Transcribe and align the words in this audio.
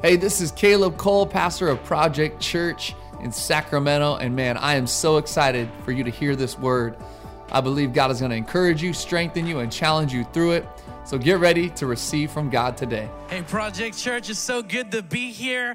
Hey, 0.00 0.14
this 0.14 0.40
is 0.40 0.52
Caleb 0.52 0.96
Cole, 0.96 1.26
pastor 1.26 1.66
of 1.66 1.82
Project 1.82 2.40
Church 2.40 2.94
in 3.20 3.32
Sacramento. 3.32 4.14
And 4.14 4.36
man, 4.36 4.56
I 4.56 4.76
am 4.76 4.86
so 4.86 5.16
excited 5.16 5.68
for 5.84 5.90
you 5.90 6.04
to 6.04 6.10
hear 6.10 6.36
this 6.36 6.56
word. 6.56 6.96
I 7.50 7.60
believe 7.60 7.92
God 7.92 8.12
is 8.12 8.20
going 8.20 8.30
to 8.30 8.36
encourage 8.36 8.80
you, 8.80 8.92
strengthen 8.92 9.44
you, 9.44 9.58
and 9.58 9.72
challenge 9.72 10.12
you 10.12 10.22
through 10.22 10.52
it. 10.52 10.68
So 11.04 11.18
get 11.18 11.40
ready 11.40 11.68
to 11.70 11.86
receive 11.86 12.30
from 12.30 12.48
God 12.48 12.76
today. 12.76 13.10
Hey, 13.28 13.42
Project 13.42 13.98
Church, 13.98 14.30
it's 14.30 14.38
so 14.38 14.62
good 14.62 14.92
to 14.92 15.02
be 15.02 15.32
here. 15.32 15.74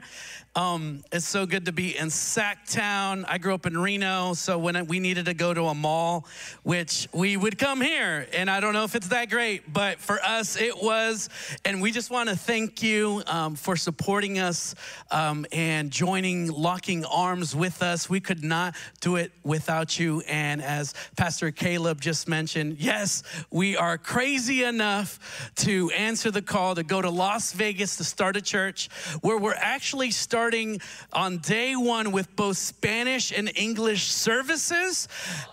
Um, 0.55 1.03
it's 1.11 1.25
so 1.25 1.47
good 1.47 1.65
to 1.65 1.71
be 1.71 1.97
in 1.97 2.09
Sactown. 2.09 3.25
I 3.27 3.39
grew 3.39 3.55
up 3.55 3.65
in 3.65 3.75
Reno, 3.75 4.35
so 4.35 4.59
when 4.59 4.85
we 4.85 4.99
needed 4.99 5.25
to 5.25 5.33
go 5.33 5.51
to 5.51 5.63
a 5.63 5.73
mall, 5.73 6.27
which 6.61 7.07
we 7.11 7.35
would 7.35 7.57
come 7.57 7.81
here, 7.81 8.27
and 8.33 8.51
I 8.51 8.59
don't 8.59 8.73
know 8.73 8.83
if 8.83 8.93
it's 8.93 9.07
that 9.07 9.31
great, 9.31 9.73
but 9.73 9.99
for 9.99 10.21
us 10.21 10.55
it 10.55 10.79
was. 10.79 11.29
And 11.65 11.81
we 11.81 11.89
just 11.89 12.11
want 12.11 12.29
to 12.29 12.35
thank 12.35 12.83
you 12.83 13.23
um, 13.25 13.55
for 13.55 13.75
supporting 13.75 14.37
us 14.37 14.75
um, 15.09 15.47
and 15.51 15.89
joining, 15.89 16.51
locking 16.51 17.03
arms 17.03 17.55
with 17.55 17.81
us. 17.81 18.07
We 18.07 18.19
could 18.19 18.43
not 18.43 18.75
do 19.01 19.15
it 19.15 19.31
without 19.43 19.99
you. 19.99 20.21
And 20.27 20.61
as 20.61 20.93
Pastor 21.17 21.49
Caleb 21.49 21.99
just 21.99 22.27
mentioned, 22.27 22.77
yes, 22.77 23.23
we 23.49 23.75
are 23.75 23.97
crazy 23.97 24.63
enough 24.63 25.51
to 25.55 25.89
answer 25.97 26.29
the 26.29 26.43
call 26.43 26.75
to 26.75 26.83
go 26.83 27.01
to 27.01 27.09
Las 27.09 27.53
Vegas 27.53 27.95
to 27.95 28.03
start 28.03 28.37
a 28.37 28.41
church 28.41 28.87
where 29.21 29.39
we're 29.39 29.55
actually 29.55 30.11
starting 30.11 30.42
starting 30.43 30.81
on 31.13 31.37
day 31.37 31.73
one 31.73 32.11
with 32.11 32.35
both 32.35 32.57
Spanish 32.57 33.31
and 33.31 33.49
English 33.55 34.11
services. 34.11 35.07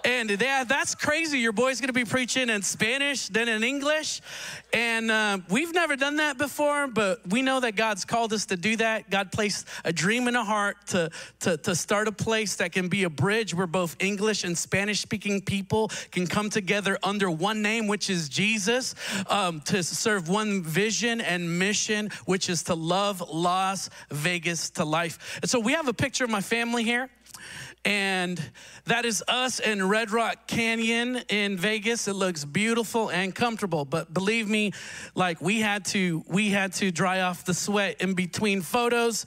And 0.05 0.29
that's 0.31 0.97
crazy. 0.97 1.39
Your 1.39 1.53
boy's 1.53 1.81
gonna 1.81 1.93
be 1.93 2.05
preaching 2.05 2.51
in 2.51 2.63
Spanish, 2.63 3.29
then 3.29 3.49
in 3.49 3.63
English. 3.63 4.21
And 4.73 5.09
uh, 5.09 5.39
we've 5.49 5.73
never 5.73 5.95
done 5.95 6.17
that 6.17 6.39
before, 6.39 6.89
but 6.89 7.21
we 7.29 7.41
know 7.41 7.61
that 7.61 7.77
God's 7.77 8.05
called 8.05 8.33
us 8.33 8.47
to 8.47 8.57
do 8.57 8.75
that. 8.79 9.11
God 9.11 9.31
placed 9.31 9.69
a 9.85 9.93
dream 9.93 10.27
in 10.27 10.35
a 10.35 10.43
heart 10.43 10.77
to, 10.89 11.11
to, 11.41 11.57
to 11.59 11.77
start 11.77 12.09
a 12.09 12.13
place 12.13 12.57
that 12.57 12.73
can 12.73 12.89
be 12.89 13.05
a 13.05 13.11
bridge 13.11 13.55
where 13.55 13.69
both 13.69 13.95
English 14.01 14.43
and 14.43 14.59
Spanish 14.59 15.01
speaking 15.01 15.41
people 15.41 15.89
can 16.11 16.27
come 16.27 16.51
together 16.51 16.99
under 17.05 17.31
one 17.31 17.63
name, 17.63 17.87
which 17.87 18.11
is 18.11 18.29
Jesus, 18.29 18.97
um, 19.29 19.61
to 19.67 19.85
serve 19.85 20.29
one 20.29 20.65
vision 20.65 21.21
and 21.21 21.61
mission, 21.61 22.11
which 22.25 22.51
is 22.51 22.65
to 22.65 22.75
love 22.75 23.23
Las 23.29 23.89
Vegas 24.11 24.71
to 24.81 24.85
life. 24.85 25.39
And 25.43 25.51
so 25.51 25.61
we 25.61 25.73
have 25.73 25.89
a 25.89 25.95
picture 25.95 26.25
of 26.25 26.31
my 26.31 26.41
family 26.41 26.85
here. 26.85 27.09
And 27.85 28.41
that 28.85 29.07
is 29.07 29.25
us 29.27 29.59
in 29.59 29.89
Red 29.89 30.11
Rock 30.11 30.47
Canyon 30.47 31.23
in 31.31 31.57
Vegas. 31.57 32.09
It 32.09 32.13
looks 32.13 32.45
beautiful 32.45 33.11
and 33.11 33.35
comfortable, 33.35 33.87
but 33.87 34.13
believe 34.13 34.49
me, 34.49 34.73
like 35.15 35.41
we 35.41 35.61
had 35.61 35.87
to, 35.87 36.23
we 36.29 36.51
had 36.51 36.75
to 36.75 36.91
dry 36.91 37.23
off 37.23 37.47
the 37.47 37.55
sweat 37.55 38.03
in 38.03 38.13
between 38.13 38.61
photos. 38.61 39.25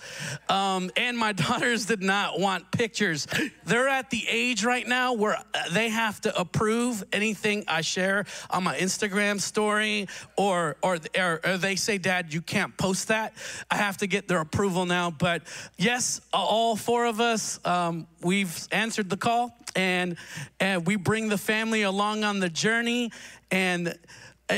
Um, 0.50 0.92
and 0.98 1.18
my 1.18 1.31
daughters 1.34 1.88
did 1.88 2.04
not 2.04 2.40
want 2.40 2.72
pictures. 2.72 3.26
They're 3.66 3.88
at 3.88 4.12
the 4.12 4.24
age 4.30 4.64
right 4.64 4.88
now 4.88 5.14
where 5.14 5.38
they 5.72 5.90
have 5.90 6.22
to 6.22 6.40
approve 6.40 7.04
anything 7.12 7.64
I 7.68 7.81
share 7.81 8.26
on 8.52 8.64
my 8.64 8.78
Instagram 8.78 9.42
story, 9.42 10.08
or 10.38 10.76
or, 10.81 11.00
or, 11.18 11.42
or 11.44 11.58
they 11.58 11.76
say, 11.76 11.98
"Dad, 11.98 12.34
you 12.34 12.42
can't 12.42 12.76
post 12.78 13.08
that." 13.08 13.34
I 13.72 13.78
have 13.78 13.98
to 13.98 14.08
get 14.08 14.28
their 14.28 14.40
approval 14.40 14.86
now. 14.86 15.12
But 15.12 15.44
yes, 15.78 16.22
all 16.31 16.76
four 16.76 17.06
of 17.06 17.20
us. 17.20 17.59
Um, 17.66 18.08
we've 18.23 18.67
answered 18.71 19.09
the 19.09 19.17
call 19.17 19.55
and 19.75 20.17
and 20.59 20.85
we 20.85 20.95
bring 20.95 21.29
the 21.29 21.38
family 21.38 21.81
along 21.83 22.23
on 22.23 22.39
the 22.39 22.49
journey 22.49 23.11
and 23.52 23.97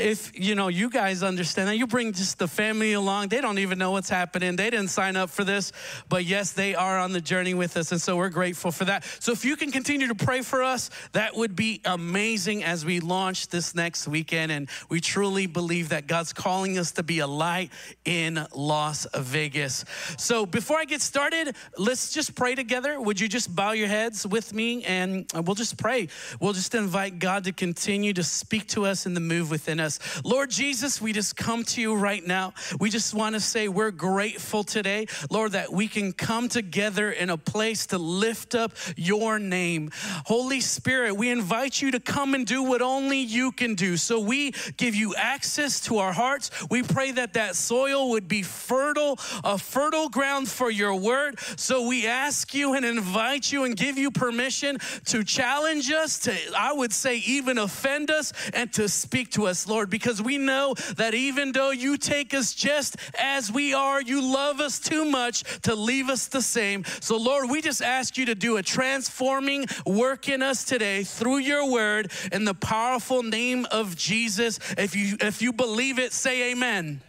if 0.02 0.38
you 0.38 0.54
know 0.54 0.68
you 0.68 0.90
guys 0.90 1.22
understand 1.22 1.68
that 1.68 1.76
you 1.76 1.86
bring 1.86 2.12
just 2.12 2.38
the 2.38 2.48
family 2.48 2.92
along 2.92 3.28
they 3.28 3.40
don't 3.40 3.58
even 3.58 3.78
know 3.78 3.92
what's 3.92 4.08
happening. 4.08 4.56
They 4.56 4.70
didn't 4.70 4.88
sign 4.88 5.16
up 5.16 5.30
for 5.30 5.44
this 5.44 5.72
but 6.08 6.24
yes 6.24 6.52
they 6.52 6.74
are 6.74 6.98
on 6.98 7.12
the 7.12 7.20
journey 7.20 7.54
with 7.54 7.76
us 7.76 7.92
and 7.92 8.00
so 8.00 8.16
we're 8.16 8.28
grateful 8.28 8.70
for 8.70 8.84
that. 8.86 9.04
So 9.20 9.32
if 9.32 9.44
you 9.44 9.56
can 9.56 9.70
continue 9.70 10.08
to 10.08 10.14
pray 10.14 10.42
for 10.42 10.62
us 10.62 10.90
that 11.12 11.36
would 11.36 11.56
be 11.56 11.80
amazing 11.84 12.64
as 12.64 12.84
we 12.84 13.00
launch 13.00 13.48
this 13.48 13.74
next 13.74 14.08
weekend 14.08 14.52
and 14.52 14.68
we 14.88 15.00
truly 15.00 15.46
believe 15.46 15.90
that 15.90 16.06
god's 16.06 16.32
calling 16.32 16.78
us 16.78 16.92
to 16.92 17.02
be 17.02 17.20
a 17.20 17.26
light 17.26 17.70
in 18.04 18.46
las 18.54 19.06
vegas. 19.14 19.84
So 20.18 20.46
before 20.46 20.78
i 20.78 20.84
get 20.84 21.00
started 21.00 21.54
let's 21.76 22.12
just 22.12 22.34
pray 22.34 22.54
together. 22.54 23.00
Would 23.00 23.20
you 23.20 23.28
just 23.28 23.54
bow 23.54 23.72
your 23.72 23.88
heads 23.88 24.26
with 24.26 24.52
me 24.52 24.84
and 24.84 25.26
we'll 25.34 25.54
just 25.54 25.78
pray. 25.78 26.08
We'll 26.40 26.52
just 26.52 26.74
invite 26.74 27.18
god 27.18 27.44
to 27.44 27.52
continue 27.52 28.12
to 28.14 28.22
speak 28.22 28.68
to 28.68 28.86
us 28.86 29.06
and 29.06 29.14
to 29.14 29.20
move 29.20 29.50
within 29.50 29.80
us 29.80 29.85
us. 29.86 29.98
Lord 30.24 30.50
Jesus, 30.50 31.00
we 31.00 31.14
just 31.14 31.36
come 31.36 31.64
to 31.64 31.80
you 31.80 31.94
right 31.94 32.26
now. 32.26 32.52
We 32.78 32.90
just 32.90 33.14
want 33.14 33.34
to 33.34 33.40
say 33.40 33.68
we're 33.68 33.90
grateful 33.90 34.64
today, 34.64 35.06
Lord, 35.30 35.52
that 35.52 35.72
we 35.72 35.88
can 35.88 36.12
come 36.12 36.48
together 36.50 37.10
in 37.10 37.30
a 37.30 37.38
place 37.38 37.86
to 37.86 37.98
lift 37.98 38.54
up 38.54 38.72
your 38.96 39.38
name. 39.38 39.90
Holy 40.26 40.60
Spirit, 40.60 41.16
we 41.16 41.30
invite 41.30 41.80
you 41.80 41.92
to 41.92 42.00
come 42.00 42.34
and 42.34 42.44
do 42.46 42.62
what 42.62 42.82
only 42.82 43.20
you 43.20 43.52
can 43.52 43.74
do. 43.74 43.96
So 43.96 44.18
we 44.18 44.52
give 44.76 44.94
you 44.94 45.14
access 45.14 45.80
to 45.82 45.98
our 45.98 46.12
hearts. 46.12 46.50
We 46.68 46.82
pray 46.82 47.12
that 47.12 47.34
that 47.34 47.54
soil 47.54 48.10
would 48.10 48.26
be 48.26 48.42
fertile, 48.42 49.18
a 49.44 49.56
fertile 49.56 50.08
ground 50.08 50.48
for 50.48 50.70
your 50.70 50.96
word. 50.96 51.38
So 51.56 51.86
we 51.86 52.06
ask 52.06 52.52
you 52.52 52.74
and 52.74 52.84
invite 52.84 53.52
you 53.52 53.64
and 53.64 53.76
give 53.76 53.96
you 53.96 54.10
permission 54.10 54.78
to 55.06 55.22
challenge 55.22 55.90
us, 55.92 56.18
to, 56.20 56.34
I 56.56 56.72
would 56.72 56.92
say, 56.92 57.18
even 57.18 57.58
offend 57.58 58.10
us, 58.10 58.32
and 58.52 58.72
to 58.72 58.88
speak 58.88 59.30
to 59.32 59.46
us. 59.46 59.68
Lord, 59.68 59.75
because 59.84 60.22
we 60.22 60.38
know 60.38 60.74
that 60.96 61.12
even 61.12 61.52
though 61.52 61.72
you 61.72 61.98
take 61.98 62.32
us 62.32 62.54
just 62.54 62.96
as 63.18 63.52
we 63.52 63.74
are, 63.74 64.00
you 64.00 64.22
love 64.22 64.60
us 64.60 64.78
too 64.78 65.04
much 65.04 65.42
to 65.62 65.74
leave 65.74 66.08
us 66.08 66.28
the 66.28 66.40
same. 66.40 66.84
So, 67.00 67.18
Lord, 67.18 67.50
we 67.50 67.60
just 67.60 67.82
ask 67.82 68.16
you 68.16 68.24
to 68.26 68.34
do 68.34 68.56
a 68.56 68.62
transforming 68.62 69.66
work 69.84 70.30
in 70.30 70.40
us 70.40 70.64
today 70.64 71.04
through 71.04 71.38
your 71.38 71.70
word 71.70 72.10
in 72.32 72.44
the 72.44 72.54
powerful 72.54 73.22
name 73.22 73.66
of 73.70 73.96
Jesus. 73.96 74.58
If 74.78 74.96
you 74.96 75.16
if 75.20 75.42
you 75.42 75.52
believe 75.52 75.98
it, 75.98 76.12
say 76.12 76.52
amen. 76.52 77.02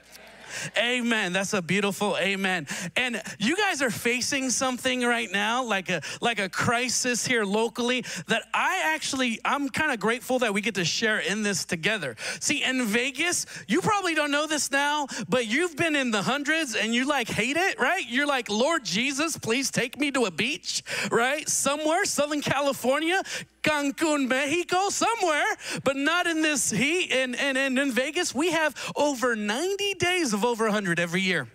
Amen. 0.78 1.34
That's 1.34 1.54
a 1.54 1.62
beautiful 1.62 2.18
amen. 2.18 2.68
And 2.96 3.22
you 3.40 3.56
guys 3.56 3.82
are 3.82 3.90
facing 3.90 4.50
something 4.50 5.02
right 5.02 5.32
now, 5.32 5.64
like 5.64 5.90
a 5.90 6.02
like 6.22 6.40
a 6.40 6.50
crisis 6.50 7.26
here 7.26 7.46
locally 7.46 8.04
that 8.28 8.44
I 8.54 8.82
actually 8.86 9.40
I'm 9.46 9.70
kind 9.70 9.92
of 9.92 10.00
grateful 10.00 10.40
that 10.40 10.54
we 10.54 10.62
get 10.62 10.76
to 10.76 10.86
share 10.86 11.20
in 11.20 11.44
this 11.44 11.66
together. 11.66 12.16
See, 12.40 12.64
in 12.64 12.86
Vegas, 12.86 13.46
you 13.68 13.82
probably 13.82 14.16
don't 14.16 14.32
know 14.32 14.48
this 14.48 14.72
now, 14.72 15.08
but 15.28 15.48
you've 15.48 15.76
been 15.76 15.96
in 15.96 16.12
the 16.12 16.22
hundreds 16.22 16.76
and 16.76 16.94
you 16.94 17.06
like 17.06 17.28
hate 17.28 17.58
it, 17.58 17.80
right? 17.80 18.06
You're 18.08 18.28
like, 18.28 18.50
Lord 18.50 18.84
Jesus, 18.84 19.38
please 19.38 19.72
take 19.72 20.00
me 20.00 20.12
to 20.12 20.26
a 20.26 20.32
beach, 20.32 20.84
right? 21.12 21.48
Somewhere, 21.48 22.06
Southern 22.06 22.42
California. 22.42 23.22
Cancun, 23.68 24.28
Mexico, 24.28 24.90
somewhere, 24.90 25.58
but 25.84 25.96
not 25.96 26.26
in 26.28 26.42
this 26.42 26.70
heat. 26.70 27.12
And, 27.12 27.36
and, 27.36 27.58
and 27.58 27.78
in 27.78 27.92
Vegas, 27.92 28.34
we 28.34 28.52
have 28.52 28.76
over 28.96 29.36
90 29.36 29.94
days 29.96 30.34
of 30.34 30.46
over 30.46 30.66
100 30.66 31.00
every 31.00 31.22
year. 31.22 31.48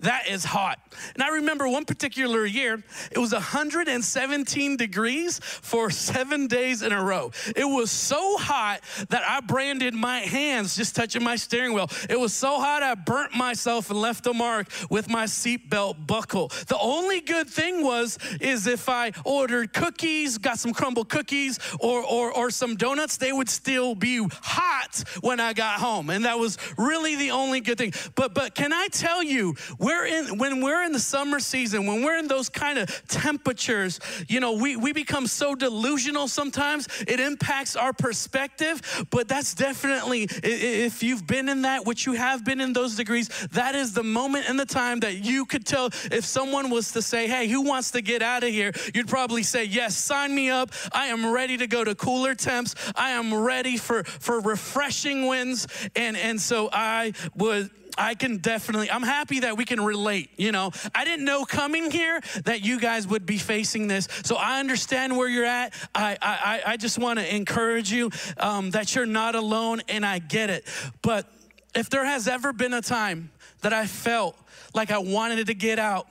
That 0.00 0.28
is 0.28 0.44
hot. 0.44 0.78
And 1.14 1.22
I 1.22 1.28
remember 1.28 1.68
one 1.68 1.84
particular 1.84 2.44
year, 2.44 2.82
it 3.10 3.18
was 3.18 3.32
117 3.32 4.76
degrees 4.76 5.40
for 5.42 5.90
seven 5.90 6.46
days 6.46 6.82
in 6.82 6.92
a 6.92 7.02
row. 7.02 7.32
It 7.54 7.64
was 7.64 7.90
so 7.90 8.36
hot 8.38 8.80
that 9.10 9.22
I 9.26 9.40
branded 9.40 9.94
my 9.94 10.20
hands 10.20 10.76
just 10.76 10.96
touching 10.96 11.22
my 11.22 11.36
steering 11.36 11.74
wheel. 11.74 11.90
It 12.08 12.18
was 12.18 12.32
so 12.32 12.60
hot 12.60 12.82
I 12.82 12.94
burnt 12.94 13.34
myself 13.34 13.90
and 13.90 14.00
left 14.00 14.26
a 14.26 14.32
mark 14.32 14.68
with 14.88 15.08
my 15.08 15.24
seatbelt 15.24 16.06
buckle. 16.06 16.48
The 16.68 16.78
only 16.80 17.20
good 17.20 17.48
thing 17.48 17.84
was 17.84 18.18
is 18.40 18.66
if 18.66 18.88
I 18.88 19.12
ordered 19.24 19.72
cookies, 19.72 20.38
got 20.38 20.58
some 20.58 20.72
Crumbl 20.72 21.08
cookies 21.08 21.58
or, 21.78 22.02
or, 22.02 22.32
or 22.32 22.50
some 22.50 22.76
donuts, 22.76 23.16
they 23.16 23.32
would 23.32 23.48
still 23.48 23.94
be 23.94 24.26
hot 24.42 25.04
when 25.20 25.40
I 25.40 25.52
got 25.52 25.78
home. 25.78 26.10
And 26.10 26.24
that 26.24 26.38
was 26.38 26.58
really 26.78 27.16
the 27.16 27.32
only 27.32 27.60
good 27.60 27.78
thing. 27.78 27.92
But 28.14 28.34
but 28.34 28.54
can 28.54 28.72
I 28.72 28.88
tell 28.88 29.22
you, 29.22 29.54
we're 29.90 30.06
in 30.06 30.38
when 30.38 30.60
we're 30.60 30.84
in 30.84 30.92
the 30.92 31.00
summer 31.00 31.40
season, 31.40 31.84
when 31.84 32.02
we're 32.02 32.16
in 32.16 32.28
those 32.28 32.48
kind 32.48 32.78
of 32.78 33.02
temperatures, 33.08 33.98
you 34.28 34.38
know, 34.38 34.52
we, 34.52 34.76
we 34.76 34.92
become 34.92 35.26
so 35.26 35.54
delusional 35.54 36.28
sometimes. 36.28 36.86
It 37.08 37.18
impacts 37.18 37.74
our 37.74 37.92
perspective, 37.92 39.06
but 39.10 39.26
that's 39.26 39.54
definitely 39.54 40.28
if 40.42 41.02
you've 41.02 41.26
been 41.26 41.48
in 41.48 41.62
that, 41.62 41.86
which 41.86 42.06
you 42.06 42.12
have 42.12 42.44
been 42.44 42.60
in 42.60 42.72
those 42.72 42.94
degrees, 42.94 43.28
that 43.52 43.74
is 43.74 43.92
the 43.92 44.04
moment 44.04 44.48
and 44.48 44.58
the 44.58 44.66
time 44.66 45.00
that 45.00 45.24
you 45.24 45.44
could 45.44 45.66
tell 45.66 45.86
if 45.86 46.24
someone 46.24 46.70
was 46.70 46.92
to 46.92 47.02
say, 47.02 47.26
Hey, 47.26 47.48
who 47.48 47.62
wants 47.62 47.90
to 47.92 48.00
get 48.00 48.22
out 48.22 48.44
of 48.44 48.50
here? 48.50 48.72
You'd 48.94 49.08
probably 49.08 49.42
say, 49.42 49.64
Yes, 49.64 49.96
sign 49.96 50.32
me 50.32 50.50
up. 50.50 50.70
I 50.92 51.06
am 51.06 51.32
ready 51.32 51.56
to 51.56 51.66
go 51.66 51.82
to 51.82 51.96
cooler 51.96 52.36
temps. 52.36 52.76
I 52.94 53.10
am 53.10 53.34
ready 53.34 53.76
for, 53.76 54.04
for 54.04 54.40
refreshing 54.40 55.26
winds. 55.26 55.66
And 55.96 56.16
and 56.16 56.40
so 56.40 56.68
I 56.72 57.12
would 57.34 57.70
I 58.00 58.14
can 58.14 58.38
definitely, 58.38 58.90
I'm 58.90 59.02
happy 59.02 59.40
that 59.40 59.58
we 59.58 59.66
can 59.66 59.80
relate. 59.80 60.30
You 60.38 60.52
know, 60.52 60.72
I 60.94 61.04
didn't 61.04 61.26
know 61.26 61.44
coming 61.44 61.90
here 61.90 62.20
that 62.44 62.64
you 62.64 62.80
guys 62.80 63.06
would 63.06 63.26
be 63.26 63.36
facing 63.36 63.88
this. 63.88 64.08
So 64.24 64.36
I 64.36 64.58
understand 64.58 65.16
where 65.16 65.28
you're 65.28 65.44
at. 65.44 65.74
I, 65.94 66.16
I, 66.22 66.62
I 66.72 66.76
just 66.78 66.98
want 66.98 67.18
to 67.18 67.34
encourage 67.34 67.92
you 67.92 68.10
um, 68.38 68.70
that 68.70 68.94
you're 68.94 69.04
not 69.04 69.34
alone, 69.34 69.82
and 69.88 70.04
I 70.04 70.18
get 70.18 70.48
it. 70.48 70.66
But 71.02 71.30
if 71.74 71.90
there 71.90 72.04
has 72.04 72.26
ever 72.26 72.54
been 72.54 72.72
a 72.72 72.80
time 72.80 73.30
that 73.62 73.72
I 73.72 73.86
felt 73.86 74.36
like 74.74 74.90
I 74.90 74.98
wanted 74.98 75.46
to 75.46 75.54
get 75.54 75.78
out, 75.78 76.06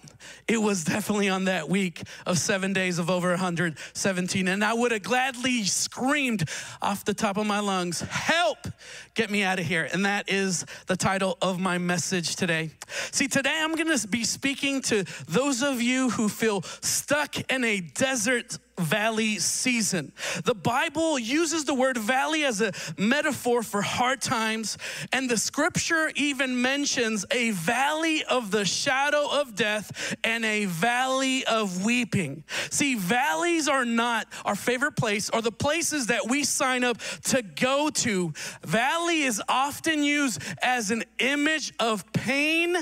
it 0.48 0.58
was 0.58 0.84
definitely 0.84 1.30
on 1.30 1.46
that 1.46 1.70
week 1.70 2.02
of 2.26 2.38
seven 2.38 2.74
days 2.74 3.00
of 3.00 3.10
over 3.10 3.30
117. 3.30 4.48
And 4.48 4.64
I 4.64 4.74
would 4.74 4.92
have 4.92 5.04
gladly 5.04 5.64
screamed 5.64 6.50
off 6.82 7.06
the 7.06 7.14
top 7.14 7.38
of 7.38 7.46
my 7.46 7.60
lungs, 7.60 8.02
Help! 8.02 8.68
Get 9.14 9.30
me 9.30 9.44
out 9.44 9.60
of 9.60 9.66
here. 9.66 9.88
And 9.92 10.06
that 10.06 10.30
is 10.30 10.66
the 10.88 10.96
title 10.96 11.38
of 11.42 11.60
my 11.60 11.78
message 11.78 12.36
today. 12.36 12.72
See, 13.12 13.28
today 13.28 13.60
I'm 13.62 13.76
gonna 13.76 13.98
be 14.10 14.24
speaking 14.24 14.82
to 14.84 15.04
those 15.28 15.62
of 15.62 15.82
you 15.82 16.10
who 16.10 16.30
feel 16.30 16.62
stuck 16.62 17.52
in 17.52 17.64
a 17.64 17.80
desert 17.80 18.58
valley 18.80 19.40
season. 19.40 20.12
The 20.44 20.56
Bible 20.56 21.20
uses 21.20 21.66
the 21.66 21.74
word 21.74 21.98
valley 21.98 22.46
as 22.46 22.62
a 22.62 22.72
metaphor 22.98 23.64
for 23.64 23.82
hard 23.82 24.22
times, 24.22 24.78
and 25.12 25.30
the 25.30 25.38
scripture 25.38 26.12
even 26.16 26.62
mentions 26.62 27.26
a 27.32 27.52
valley 27.52 28.24
of 28.24 28.52
the 28.52 28.66
shadow 28.66 29.28
of 29.32 29.56
death 29.56 30.16
and 30.24 30.46
a 30.46 30.66
valley 30.66 31.46
of 31.46 31.84
weeping. 31.84 32.44
See, 32.70 32.96
valleys 32.96 33.68
are 33.68 33.86
not 33.86 34.28
our 34.46 34.56
favorite 34.56 34.96
place 34.96 35.30
or 35.30 35.42
the 35.42 35.52
places 35.52 36.08
that 36.08 36.28
we 36.28 36.44
sign 36.44 36.84
up 36.84 36.98
to 37.26 37.42
go 37.42 37.90
to. 37.90 38.34
Valley 38.64 39.22
is 39.22 39.42
often 39.48 40.04
used 40.04 40.42
as 40.62 40.92
an 40.92 41.04
image 41.20 41.74
of 41.80 42.12
pain 42.14 42.78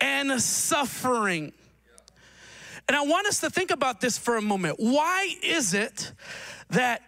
and 0.00 0.40
suffering. 0.40 1.52
And 2.90 2.96
I 2.96 3.02
want 3.02 3.28
us 3.28 3.38
to 3.42 3.50
think 3.50 3.70
about 3.70 4.00
this 4.00 4.18
for 4.18 4.36
a 4.36 4.42
moment. 4.42 4.80
Why 4.80 5.32
is 5.44 5.74
it 5.74 6.10
that 6.70 7.02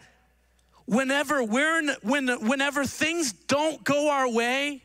whenever 0.86 1.42
we're 1.42 1.96
when, 2.02 2.28
whenever 2.28 2.84
things 2.84 3.32
don't 3.32 3.82
go 3.82 4.08
our 4.08 4.30
way, 4.30 4.80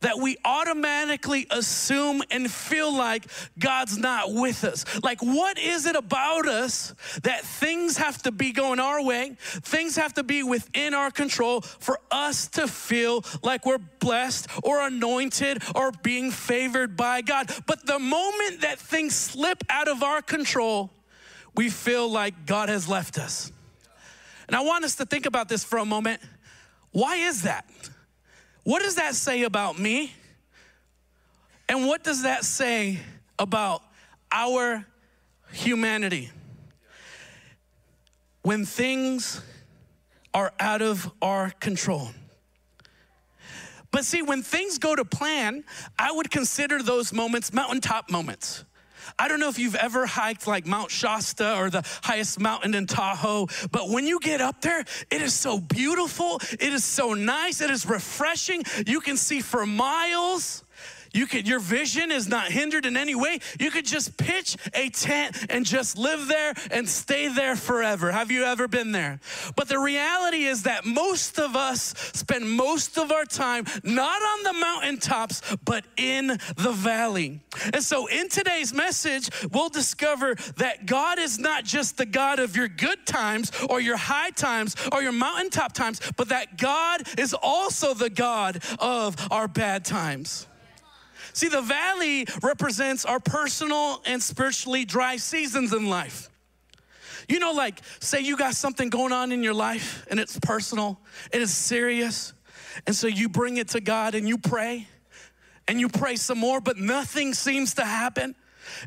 that 0.00 0.18
we 0.18 0.36
automatically 0.44 1.46
assume 1.50 2.22
and 2.30 2.50
feel 2.50 2.94
like 2.94 3.26
God's 3.58 3.96
not 3.96 4.32
with 4.32 4.64
us. 4.64 4.84
Like, 5.02 5.20
what 5.20 5.58
is 5.58 5.86
it 5.86 5.96
about 5.96 6.46
us 6.46 6.94
that 7.22 7.42
things 7.42 7.96
have 7.96 8.22
to 8.22 8.32
be 8.32 8.52
going 8.52 8.80
our 8.80 9.02
way, 9.02 9.36
things 9.40 9.96
have 9.96 10.14
to 10.14 10.22
be 10.22 10.42
within 10.42 10.94
our 10.94 11.10
control 11.10 11.60
for 11.60 11.98
us 12.10 12.48
to 12.48 12.68
feel 12.68 13.24
like 13.42 13.64
we're 13.64 13.78
blessed 13.78 14.48
or 14.62 14.86
anointed 14.86 15.62
or 15.74 15.92
being 16.02 16.30
favored 16.30 16.96
by 16.96 17.22
God? 17.22 17.50
But 17.66 17.86
the 17.86 17.98
moment 17.98 18.60
that 18.62 18.78
things 18.78 19.14
slip 19.14 19.64
out 19.70 19.88
of 19.88 20.02
our 20.02 20.22
control, 20.22 20.90
we 21.54 21.70
feel 21.70 22.10
like 22.10 22.46
God 22.46 22.68
has 22.68 22.88
left 22.88 23.18
us. 23.18 23.50
And 24.46 24.54
I 24.54 24.60
want 24.60 24.84
us 24.84 24.96
to 24.96 25.06
think 25.06 25.26
about 25.26 25.48
this 25.48 25.64
for 25.64 25.78
a 25.78 25.84
moment. 25.84 26.20
Why 26.92 27.16
is 27.16 27.42
that? 27.42 27.66
What 28.66 28.82
does 28.82 28.96
that 28.96 29.14
say 29.14 29.44
about 29.44 29.78
me? 29.78 30.12
And 31.68 31.86
what 31.86 32.02
does 32.02 32.24
that 32.24 32.44
say 32.44 32.98
about 33.38 33.80
our 34.32 34.84
humanity? 35.52 36.32
When 38.42 38.66
things 38.66 39.40
are 40.34 40.52
out 40.58 40.82
of 40.82 41.08
our 41.22 41.50
control. 41.60 42.08
But 43.92 44.04
see, 44.04 44.22
when 44.22 44.42
things 44.42 44.78
go 44.78 44.96
to 44.96 45.04
plan, 45.04 45.62
I 45.96 46.10
would 46.10 46.32
consider 46.32 46.82
those 46.82 47.12
moments 47.12 47.52
mountaintop 47.52 48.10
moments. 48.10 48.64
I 49.18 49.28
don't 49.28 49.40
know 49.40 49.48
if 49.48 49.58
you've 49.58 49.74
ever 49.74 50.04
hiked 50.04 50.46
like 50.46 50.66
Mount 50.66 50.90
Shasta 50.90 51.56
or 51.56 51.70
the 51.70 51.82
highest 52.02 52.38
mountain 52.38 52.74
in 52.74 52.86
Tahoe, 52.86 53.46
but 53.70 53.88
when 53.88 54.06
you 54.06 54.20
get 54.20 54.42
up 54.42 54.60
there, 54.60 54.84
it 55.10 55.22
is 55.22 55.32
so 55.32 55.58
beautiful. 55.58 56.38
It 56.52 56.72
is 56.74 56.84
so 56.84 57.14
nice. 57.14 57.62
It 57.62 57.70
is 57.70 57.86
refreshing. 57.86 58.62
You 58.86 59.00
can 59.00 59.16
see 59.16 59.40
for 59.40 59.64
miles. 59.64 60.64
You 61.16 61.26
could, 61.26 61.48
your 61.48 61.60
vision 61.60 62.10
is 62.10 62.28
not 62.28 62.52
hindered 62.52 62.84
in 62.84 62.94
any 62.94 63.14
way. 63.14 63.38
You 63.58 63.70
could 63.70 63.86
just 63.86 64.18
pitch 64.18 64.54
a 64.74 64.90
tent 64.90 65.46
and 65.48 65.64
just 65.64 65.96
live 65.96 66.28
there 66.28 66.52
and 66.70 66.86
stay 66.86 67.28
there 67.28 67.56
forever. 67.56 68.12
Have 68.12 68.30
you 68.30 68.44
ever 68.44 68.68
been 68.68 68.92
there? 68.92 69.18
But 69.56 69.68
the 69.68 69.78
reality 69.78 70.44
is 70.44 70.64
that 70.64 70.84
most 70.84 71.38
of 71.38 71.56
us 71.56 71.94
spend 72.12 72.50
most 72.50 72.98
of 72.98 73.10
our 73.10 73.24
time 73.24 73.64
not 73.82 74.20
on 74.20 74.42
the 74.42 74.52
mountaintops, 74.52 75.40
but 75.64 75.86
in 75.96 76.38
the 76.56 76.72
valley. 76.72 77.40
And 77.72 77.82
so 77.82 78.08
in 78.08 78.28
today's 78.28 78.74
message, 78.74 79.30
we'll 79.52 79.70
discover 79.70 80.34
that 80.58 80.84
God 80.84 81.18
is 81.18 81.38
not 81.38 81.64
just 81.64 81.96
the 81.96 82.04
God 82.04 82.40
of 82.40 82.54
your 82.54 82.68
good 82.68 83.06
times 83.06 83.50
or 83.70 83.80
your 83.80 83.96
high 83.96 84.30
times 84.30 84.76
or 84.92 85.02
your 85.02 85.12
mountaintop 85.12 85.72
times, 85.72 85.98
but 86.18 86.28
that 86.28 86.58
God 86.58 87.08
is 87.18 87.32
also 87.32 87.94
the 87.94 88.10
God 88.10 88.62
of 88.78 89.16
our 89.30 89.48
bad 89.48 89.82
times. 89.86 90.46
See, 91.36 91.48
the 91.48 91.60
valley 91.60 92.26
represents 92.42 93.04
our 93.04 93.20
personal 93.20 94.00
and 94.06 94.22
spiritually 94.22 94.86
dry 94.86 95.18
seasons 95.18 95.74
in 95.74 95.86
life. 95.86 96.30
You 97.28 97.40
know, 97.40 97.52
like, 97.52 97.82
say 98.00 98.20
you 98.20 98.38
got 98.38 98.54
something 98.54 98.88
going 98.88 99.12
on 99.12 99.32
in 99.32 99.42
your 99.42 99.52
life 99.52 100.06
and 100.10 100.18
it's 100.18 100.38
personal, 100.40 100.98
it 101.30 101.42
is 101.42 101.52
serious, 101.52 102.32
and 102.86 102.96
so 102.96 103.06
you 103.06 103.28
bring 103.28 103.58
it 103.58 103.68
to 103.68 103.82
God 103.82 104.14
and 104.14 104.26
you 104.26 104.38
pray 104.38 104.88
and 105.68 105.78
you 105.78 105.90
pray 105.90 106.16
some 106.16 106.38
more, 106.38 106.58
but 106.58 106.78
nothing 106.78 107.34
seems 107.34 107.74
to 107.74 107.84
happen. 107.84 108.34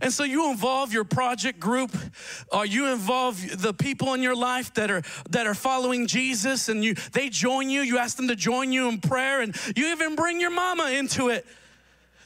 And 0.02 0.12
so 0.12 0.24
you 0.24 0.50
involve 0.50 0.92
your 0.92 1.04
project 1.04 1.60
group, 1.60 1.96
or 2.52 2.66
you 2.66 2.88
involve 2.88 3.62
the 3.62 3.76
people 3.76 4.16
in 4.16 4.24
your 4.24 4.36
life 4.36 4.74
that 4.74 4.90
are 4.90 5.04
that 5.30 5.46
are 5.46 5.54
following 5.54 6.08
Jesus, 6.08 6.68
and 6.68 6.84
you 6.84 6.96
they 7.14 7.30
join 7.30 7.70
you. 7.70 7.82
You 7.82 8.00
ask 8.00 8.18
them 8.18 8.28
to 8.28 8.36
join 8.36 8.74
you 8.74 8.90
in 8.90 9.00
prayer, 9.00 9.40
and 9.40 9.56
you 9.76 9.92
even 9.92 10.16
bring 10.16 10.42
your 10.42 10.50
mama 10.50 10.90
into 10.92 11.30
it. 11.30 11.46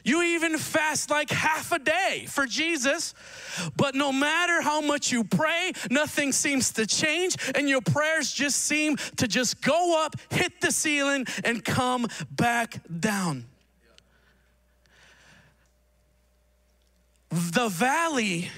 You 0.03 0.21
even 0.21 0.57
fast 0.57 1.09
like 1.09 1.29
half 1.29 1.71
a 1.71 1.79
day 1.79 2.25
for 2.27 2.45
Jesus. 2.45 3.13
But 3.75 3.95
no 3.95 4.11
matter 4.11 4.61
how 4.61 4.81
much 4.81 5.11
you 5.11 5.23
pray, 5.23 5.71
nothing 5.89 6.31
seems 6.31 6.71
to 6.73 6.85
change, 6.85 7.37
and 7.55 7.69
your 7.69 7.81
prayers 7.81 8.33
just 8.33 8.61
seem 8.61 8.97
to 9.17 9.27
just 9.27 9.61
go 9.61 10.03
up, 10.03 10.15
hit 10.29 10.59
the 10.61 10.71
ceiling, 10.71 11.25
and 11.43 11.63
come 11.63 12.07
back 12.29 12.81
down. 12.99 13.45
The 17.29 17.69
valley 17.69 18.49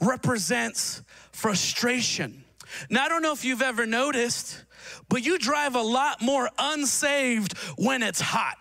represents 0.00 1.02
frustration. 1.32 2.44
Now, 2.90 3.04
I 3.04 3.08
don't 3.08 3.22
know 3.22 3.32
if 3.32 3.44
you've 3.44 3.62
ever 3.62 3.86
noticed, 3.86 4.64
but 5.08 5.24
you 5.24 5.38
drive 5.38 5.74
a 5.74 5.82
lot 5.82 6.20
more 6.20 6.48
unsaved 6.58 7.56
when 7.76 8.02
it's 8.02 8.20
hot. 8.20 8.58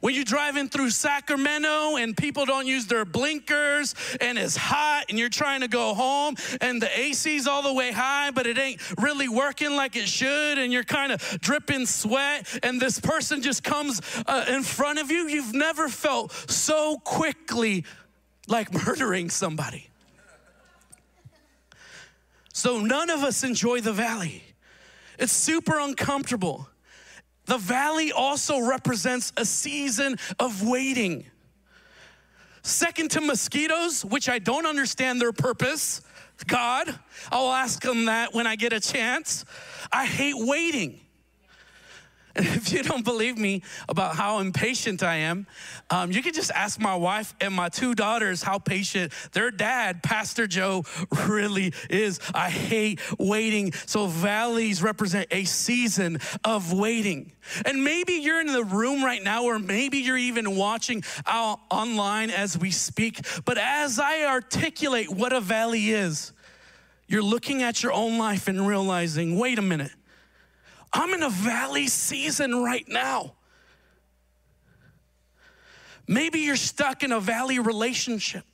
When 0.00 0.14
you're 0.14 0.24
driving 0.24 0.68
through 0.68 0.90
Sacramento 0.90 1.96
and 1.96 2.16
people 2.16 2.46
don't 2.46 2.66
use 2.66 2.86
their 2.86 3.04
blinkers 3.04 3.94
and 4.20 4.38
it's 4.38 4.56
hot 4.56 5.06
and 5.08 5.18
you're 5.18 5.28
trying 5.28 5.60
to 5.60 5.68
go 5.68 5.94
home 5.94 6.36
and 6.60 6.80
the 6.80 7.00
AC's 7.00 7.46
all 7.46 7.62
the 7.62 7.72
way 7.72 7.92
high, 7.92 8.30
but 8.30 8.46
it 8.46 8.58
ain't 8.58 8.80
really 8.98 9.28
working 9.28 9.76
like 9.76 9.96
it 9.96 10.08
should 10.08 10.58
and 10.58 10.72
you're 10.72 10.84
kind 10.84 11.12
of 11.12 11.20
dripping 11.40 11.86
sweat 11.86 12.58
and 12.62 12.80
this 12.80 13.00
person 13.00 13.42
just 13.42 13.62
comes 13.62 14.00
uh, 14.26 14.44
in 14.48 14.62
front 14.62 14.98
of 14.98 15.10
you, 15.10 15.28
you've 15.28 15.54
never 15.54 15.88
felt 15.88 16.32
so 16.50 16.96
quickly 16.98 17.84
like 18.46 18.72
murdering 18.86 19.30
somebody. 19.30 19.88
So 22.52 22.80
none 22.80 23.08
of 23.10 23.22
us 23.22 23.44
enjoy 23.44 23.80
the 23.80 23.92
valley. 23.92 24.42
It's 25.18 25.32
super 25.32 25.78
uncomfortable. 25.78 26.68
The 27.48 27.58
valley 27.58 28.12
also 28.12 28.58
represents 28.58 29.32
a 29.38 29.44
season 29.44 30.16
of 30.38 30.62
waiting. 30.62 31.24
Second 32.62 33.10
to 33.12 33.22
mosquitoes, 33.22 34.04
which 34.04 34.28
I 34.28 34.38
don't 34.38 34.66
understand 34.66 35.18
their 35.18 35.32
purpose, 35.32 36.02
God, 36.46 36.94
I'll 37.32 37.50
ask 37.50 37.80
them 37.80 38.04
that 38.04 38.34
when 38.34 38.46
I 38.46 38.56
get 38.56 38.74
a 38.74 38.80
chance. 38.80 39.46
I 39.90 40.04
hate 40.04 40.36
waiting. 40.36 41.00
And 42.38 42.46
if 42.56 42.72
you 42.72 42.82
don't 42.82 43.04
believe 43.04 43.36
me 43.36 43.62
about 43.88 44.14
how 44.14 44.38
impatient 44.38 45.02
I 45.02 45.16
am, 45.16 45.46
um, 45.90 46.12
you 46.12 46.22
can 46.22 46.32
just 46.32 46.52
ask 46.52 46.80
my 46.80 46.94
wife 46.94 47.34
and 47.40 47.52
my 47.52 47.68
two 47.68 47.94
daughters 47.94 48.42
how 48.42 48.58
patient 48.58 49.12
their 49.32 49.50
dad, 49.50 50.02
Pastor 50.02 50.46
Joe, 50.46 50.84
really 51.26 51.74
is. 51.90 52.20
I 52.32 52.48
hate 52.48 53.00
waiting. 53.18 53.72
So, 53.72 54.06
valleys 54.06 54.82
represent 54.82 55.26
a 55.32 55.44
season 55.44 56.20
of 56.44 56.72
waiting. 56.72 57.32
And 57.64 57.82
maybe 57.82 58.14
you're 58.14 58.40
in 58.40 58.46
the 58.46 58.64
room 58.64 59.04
right 59.04 59.22
now, 59.22 59.44
or 59.44 59.58
maybe 59.58 59.98
you're 59.98 60.16
even 60.16 60.54
watching 60.54 61.02
out 61.26 61.58
online 61.70 62.30
as 62.30 62.56
we 62.56 62.70
speak. 62.70 63.20
But 63.44 63.58
as 63.58 63.98
I 63.98 64.24
articulate 64.24 65.10
what 65.10 65.32
a 65.32 65.40
valley 65.40 65.90
is, 65.90 66.32
you're 67.08 67.22
looking 67.22 67.62
at 67.62 67.82
your 67.82 67.92
own 67.92 68.18
life 68.18 68.48
and 68.48 68.66
realizing, 68.66 69.38
wait 69.38 69.58
a 69.58 69.62
minute. 69.62 69.90
I'm 70.92 71.12
in 71.14 71.22
a 71.22 71.30
valley 71.30 71.86
season 71.88 72.62
right 72.62 72.88
now. 72.88 73.34
Maybe 76.06 76.40
you're 76.40 76.56
stuck 76.56 77.02
in 77.02 77.12
a 77.12 77.20
valley 77.20 77.58
relationship. 77.58 78.44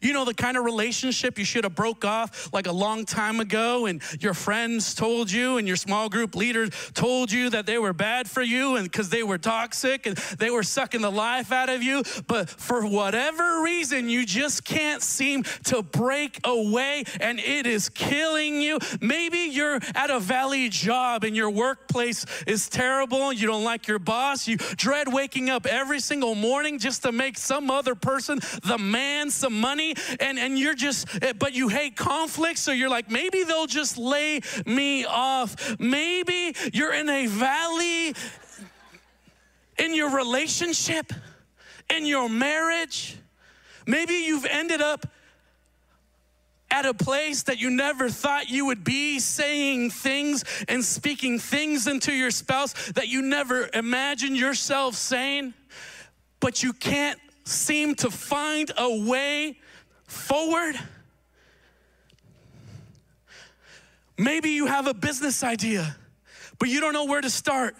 You 0.00 0.12
know, 0.12 0.24
the 0.24 0.34
kind 0.34 0.56
of 0.56 0.64
relationship 0.64 1.38
you 1.38 1.44
should 1.44 1.64
have 1.64 1.74
broke 1.74 2.04
off 2.04 2.52
like 2.52 2.66
a 2.66 2.72
long 2.72 3.04
time 3.04 3.40
ago 3.40 3.86
and 3.86 4.02
your 4.20 4.34
friends 4.34 4.94
told 4.94 5.30
you 5.30 5.58
and 5.58 5.66
your 5.66 5.76
small 5.76 6.08
group 6.08 6.34
leaders 6.34 6.70
told 6.94 7.30
you 7.30 7.50
that 7.50 7.66
they 7.66 7.78
were 7.78 7.92
bad 7.92 8.28
for 8.28 8.42
you 8.42 8.76
and 8.76 8.90
because 8.90 9.08
they 9.08 9.22
were 9.22 9.38
toxic 9.38 10.06
and 10.06 10.16
they 10.38 10.50
were 10.50 10.62
sucking 10.62 11.00
the 11.00 11.10
life 11.10 11.52
out 11.52 11.68
of 11.68 11.82
you. 11.82 12.02
But 12.26 12.48
for 12.48 12.86
whatever 12.86 13.62
reason, 13.62 14.08
you 14.08 14.26
just 14.26 14.64
can't 14.64 15.02
seem 15.02 15.44
to 15.64 15.82
break 15.82 16.40
away 16.44 17.04
and 17.20 17.38
it 17.38 17.66
is 17.66 17.88
killing 17.88 18.60
you. 18.60 18.78
Maybe 19.00 19.38
you're 19.38 19.80
at 19.94 20.10
a 20.10 20.20
valley 20.20 20.68
job 20.68 21.24
and 21.24 21.36
your 21.36 21.50
workplace 21.50 22.26
is 22.46 22.68
terrible. 22.68 23.32
You 23.32 23.46
don't 23.46 23.64
like 23.64 23.86
your 23.86 23.98
boss. 23.98 24.48
You 24.48 24.56
dread 24.56 25.12
waking 25.12 25.50
up 25.50 25.66
every 25.66 26.00
single 26.00 26.34
morning 26.34 26.78
just 26.78 27.02
to 27.02 27.12
make 27.12 27.38
some 27.38 27.70
other 27.70 27.94
person 27.94 28.40
the 28.62 28.78
man 28.78 29.30
some 29.30 29.58
money 29.66 29.94
and, 30.20 30.38
and 30.38 30.58
you're 30.58 30.74
just, 30.74 31.08
eh, 31.22 31.32
but 31.36 31.52
you 31.54 31.68
hate 31.68 31.96
conflict. 31.96 32.58
So 32.58 32.70
you're 32.72 32.94
like, 32.98 33.10
maybe 33.10 33.42
they'll 33.42 33.66
just 33.66 33.98
lay 33.98 34.40
me 34.64 35.04
off. 35.04 35.50
Maybe 35.80 36.54
you're 36.72 36.94
in 36.94 37.08
a 37.08 37.26
valley 37.26 38.14
in 39.78 39.94
your 39.94 40.10
relationship, 40.10 41.12
in 41.90 42.06
your 42.06 42.28
marriage. 42.28 43.18
Maybe 43.86 44.14
you've 44.14 44.46
ended 44.46 44.80
up 44.80 45.06
at 46.70 46.84
a 46.84 46.94
place 46.94 47.44
that 47.44 47.60
you 47.60 47.70
never 47.70 48.08
thought 48.08 48.48
you 48.48 48.66
would 48.66 48.84
be, 48.84 49.18
saying 49.18 49.90
things 49.90 50.44
and 50.68 50.84
speaking 50.84 51.38
things 51.38 51.86
into 51.86 52.12
your 52.12 52.30
spouse 52.30 52.72
that 52.92 53.08
you 53.08 53.22
never 53.22 53.68
imagined 53.72 54.36
yourself 54.36 54.94
saying, 54.94 55.54
but 56.40 56.62
you 56.62 56.72
can't 56.72 57.20
seem 57.46 57.94
to 57.94 58.10
find 58.10 58.72
a 58.76 58.94
way 59.06 59.58
forward. 60.06 60.78
Maybe 64.18 64.50
you 64.50 64.66
have 64.66 64.86
a 64.86 64.94
business 64.94 65.44
idea, 65.44 65.96
but 66.58 66.68
you 66.68 66.80
don't 66.80 66.92
know 66.92 67.04
where 67.04 67.20
to 67.20 67.30
start. 67.30 67.76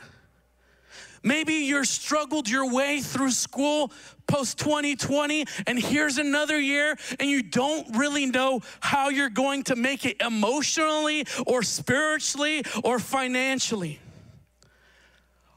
Maybe 1.23 1.55
you're 1.55 1.85
struggled 1.85 2.49
your 2.49 2.73
way 2.73 3.01
through 3.01 3.33
school 3.33 3.91
post 4.29 4.59
2020, 4.59 5.45
and 5.67 5.79
here's 5.79 6.19
another 6.19 6.61
year, 6.61 6.97
and 7.19 7.29
you 7.29 7.43
don't 7.43 7.97
really 7.97 8.27
know 8.27 8.61
how 8.81 9.09
you're 9.09 9.31
going 9.31 9.65
to 9.65 9.77
make 9.77 10.05
it 10.05 10.21
emotionally 10.21 11.27
or 11.47 11.63
spiritually 11.65 12.63
or 12.85 13.01
financially. 13.01 13.99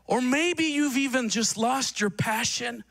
Or 0.08 0.22
maybe 0.22 0.64
you've 0.66 0.98
even 0.98 1.30
just 1.30 1.56
lost 1.56 2.02
your 2.02 2.10
passion 2.10 2.84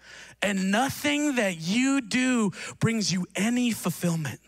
and 0.42 0.70
nothing 0.70 1.36
that 1.36 1.60
you 1.60 2.00
do 2.00 2.52
brings 2.80 3.12
you 3.12 3.26
any 3.34 3.72
fulfillment. 3.72 4.40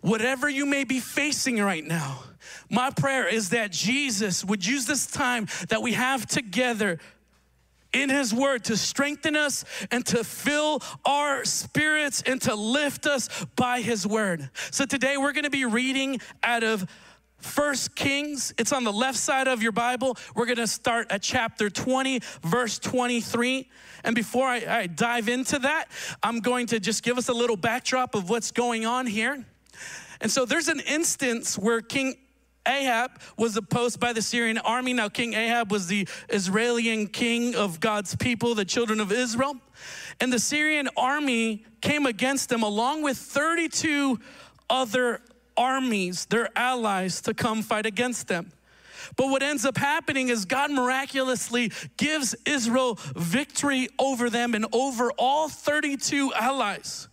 Whatever 0.00 0.48
you 0.48 0.66
may 0.66 0.84
be 0.84 0.98
facing 0.98 1.60
right 1.60 1.84
now, 1.84 2.24
my 2.68 2.90
prayer 2.90 3.28
is 3.28 3.50
that 3.50 3.70
Jesus 3.70 4.44
would 4.44 4.66
use 4.66 4.86
this 4.86 5.06
time 5.06 5.46
that 5.68 5.80
we 5.80 5.92
have 5.92 6.26
together 6.26 6.98
in 7.92 8.08
His 8.08 8.34
Word 8.34 8.64
to 8.64 8.76
strengthen 8.76 9.36
us 9.36 9.64
and 9.90 10.04
to 10.06 10.24
fill 10.24 10.82
our 11.04 11.44
spirits 11.44 12.22
and 12.22 12.40
to 12.42 12.54
lift 12.54 13.06
us 13.06 13.28
by 13.54 13.80
His 13.80 14.06
Word. 14.06 14.48
So 14.70 14.86
today 14.86 15.16
we're 15.16 15.32
gonna 15.32 15.50
be 15.50 15.66
reading 15.66 16.20
out 16.42 16.64
of 16.64 16.86
First 17.42 17.94
Kings, 17.94 18.54
it's 18.56 18.72
on 18.72 18.84
the 18.84 18.92
left 18.92 19.18
side 19.18 19.48
of 19.48 19.62
your 19.62 19.72
Bible. 19.72 20.16
We're 20.34 20.46
gonna 20.46 20.66
start 20.66 21.10
at 21.10 21.22
chapter 21.22 21.68
20, 21.68 22.20
verse 22.42 22.78
23. 22.78 23.68
And 24.04 24.14
before 24.14 24.46
I, 24.46 24.64
I, 24.68 24.86
dive 24.86 25.28
into 25.28 25.58
that, 25.60 25.86
I'm 26.22 26.40
going 26.40 26.66
to 26.68 26.80
just 26.80 27.02
give 27.02 27.18
us 27.18 27.28
a 27.28 27.32
little 27.32 27.56
backdrop 27.56 28.14
of 28.14 28.30
what's 28.30 28.50
going 28.50 28.86
on 28.86 29.06
here. 29.06 29.44
And 30.20 30.30
so 30.30 30.44
there's 30.44 30.68
an 30.68 30.80
instance 30.80 31.58
where 31.58 31.80
King 31.80 32.16
Ahab 32.66 33.20
was 33.36 33.56
opposed 33.56 33.98
by 33.98 34.12
the 34.12 34.22
Syrian 34.22 34.58
army. 34.58 34.92
Now, 34.92 35.08
King 35.08 35.34
Ahab 35.34 35.72
was 35.72 35.88
the 35.88 36.08
Israeli 36.28 37.06
king 37.06 37.56
of 37.56 37.80
God's 37.80 38.14
people, 38.14 38.54
the 38.54 38.64
children 38.64 39.00
of 39.00 39.10
Israel. 39.10 39.56
And 40.20 40.32
the 40.32 40.38
Syrian 40.38 40.88
army 40.96 41.64
came 41.80 42.06
against 42.06 42.48
them 42.48 42.62
along 42.62 43.02
with 43.02 43.16
32 43.16 44.20
other 44.70 45.20
armies, 45.56 46.26
their 46.26 46.48
allies, 46.56 47.20
to 47.22 47.34
come 47.34 47.62
fight 47.62 47.86
against 47.86 48.28
them. 48.28 48.52
But 49.16 49.28
what 49.28 49.42
ends 49.42 49.64
up 49.64 49.76
happening 49.76 50.28
is 50.28 50.44
God 50.44 50.70
miraculously 50.70 51.72
gives 51.96 52.34
Israel 52.46 52.98
victory 53.16 53.88
over 53.98 54.30
them 54.30 54.54
and 54.54 54.66
over 54.72 55.10
all 55.18 55.48
32 55.48 56.32
allies. 56.34 57.08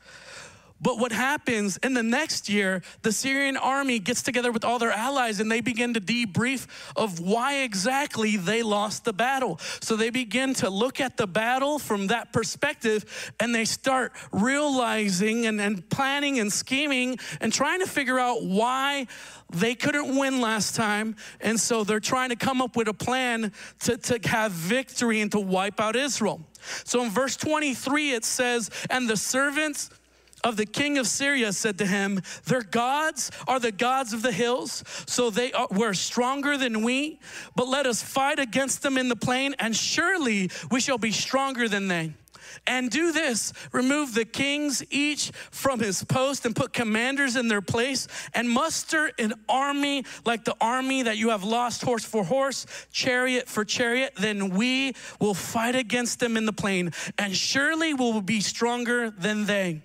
But 0.82 0.98
what 0.98 1.12
happens 1.12 1.78
in 1.78 1.94
the 1.94 2.04
next 2.04 2.50
year, 2.50 2.82
the 3.02 3.12
Syrian 3.12 3.58
army 3.58 4.00
gets 4.00 4.22
together 4.22 4.52
with 4.52 4.64
all 4.64 4.80
their 4.80 4.92
allies 4.92 5.40
and 5.40 5.52
they 5.52 5.62
begin 5.62 5.94
to 5.94 6.02
debrief 6.02 6.68
of 6.96 7.20
why 7.20 7.58
exactly 7.64 8.38
they 8.38 8.64
lost 8.64 9.04
the 9.04 9.14
battle. 9.14 9.60
So 9.82 9.96
they 9.96 10.10
begin 10.10 10.54
to 10.56 10.70
look 10.70 11.02
at 11.02 11.18
the 11.18 11.28
battle 11.28 11.80
from 11.80 12.08
that 12.08 12.32
perspective 12.32 13.34
and 13.40 13.54
they 13.54 13.66
start 13.66 14.14
realizing 14.32 15.46
and, 15.46 15.60
and 15.60 15.88
planning 15.90 16.40
and 16.40 16.52
scheming 16.52 17.20
and 17.42 17.52
trying 17.52 17.80
to 17.80 17.88
figure 17.88 18.20
out 18.20 18.44
why 18.44 19.08
they 19.52 19.76
couldn't 19.76 20.16
win 20.16 20.40
last 20.40 20.76
time. 20.76 21.16
And 21.42 21.60
so 21.60 21.84
they're 21.84 22.00
trying 22.00 22.30
to 22.30 22.36
come 22.36 22.62
up 22.62 22.76
with 22.76 22.88
a 22.88 22.94
plan 22.94 23.52
to, 23.82 23.98
to 23.98 24.20
have 24.30 24.52
victory 24.52 25.22
and 25.22 25.32
to 25.32 25.40
wipe 25.40 25.80
out 25.80 25.96
Israel. 25.96 26.42
So 26.84 27.04
in 27.04 27.10
verse 27.10 27.36
23, 27.36 28.12
it 28.12 28.26
says, 28.26 28.70
And 28.90 29.10
the 29.10 29.18
servants 29.18 29.90
of 30.44 30.58
the 30.58 30.66
king 30.66 30.98
of 30.98 31.08
Syria 31.08 31.54
said 31.54 31.78
to 31.80 31.86
him, 31.86 32.22
Their 32.46 32.62
gods 32.62 33.32
are 33.48 33.60
the 33.60 33.72
gods 33.72 34.14
of 34.14 34.22
the 34.22 34.32
hills, 34.32 34.84
so 35.08 35.30
they 35.30 35.52
are, 35.52 35.68
were 35.72 35.94
stronger 35.94 36.58
than 36.58 36.84
we. 36.84 37.20
But 37.56 37.68
let 37.68 37.86
us 37.86 38.02
fight 38.02 38.40
against 38.40 38.82
them 38.82 38.98
in 38.98 39.10
the 39.10 39.16
plain, 39.16 39.56
and 39.60 39.76
surely 39.76 40.50
we 40.72 40.80
shall 40.80 40.98
be 40.98 41.12
stronger 41.12 41.68
than 41.68 41.88
they. 41.88 42.14
And 42.66 42.90
do 42.90 43.12
this 43.12 43.54
remove 43.72 44.14
the 44.14 44.26
kings 44.26 44.84
each 44.90 45.32
from 45.52 45.80
his 45.80 46.04
post 46.04 46.46
and 46.46 46.56
put 46.56 46.74
commanders 46.74 47.36
in 47.36 47.48
their 47.48 47.62
place 47.62 48.08
and 48.34 48.50
muster 48.50 49.12
an 49.20 49.34
army 49.48 50.04
like 50.26 50.46
the 50.46 50.56
army 50.60 51.04
that 51.04 51.18
you 51.18 51.30
have 51.30 51.44
lost 51.44 51.84
horse 51.84 52.04
for 52.04 52.24
horse, 52.24 52.66
chariot 52.92 53.48
for 53.48 53.64
chariot. 53.64 54.14
Then 54.18 54.50
we 54.50 54.94
will 55.20 55.34
fight 55.34 55.76
against 55.76 56.20
them 56.20 56.38
in 56.38 56.46
the 56.46 56.54
plain, 56.54 56.92
and 57.18 57.36
surely 57.36 57.94
we 57.94 58.00
will 58.00 58.22
be 58.22 58.42
stronger 58.42 59.10
than 59.12 59.46
they. 59.46 59.84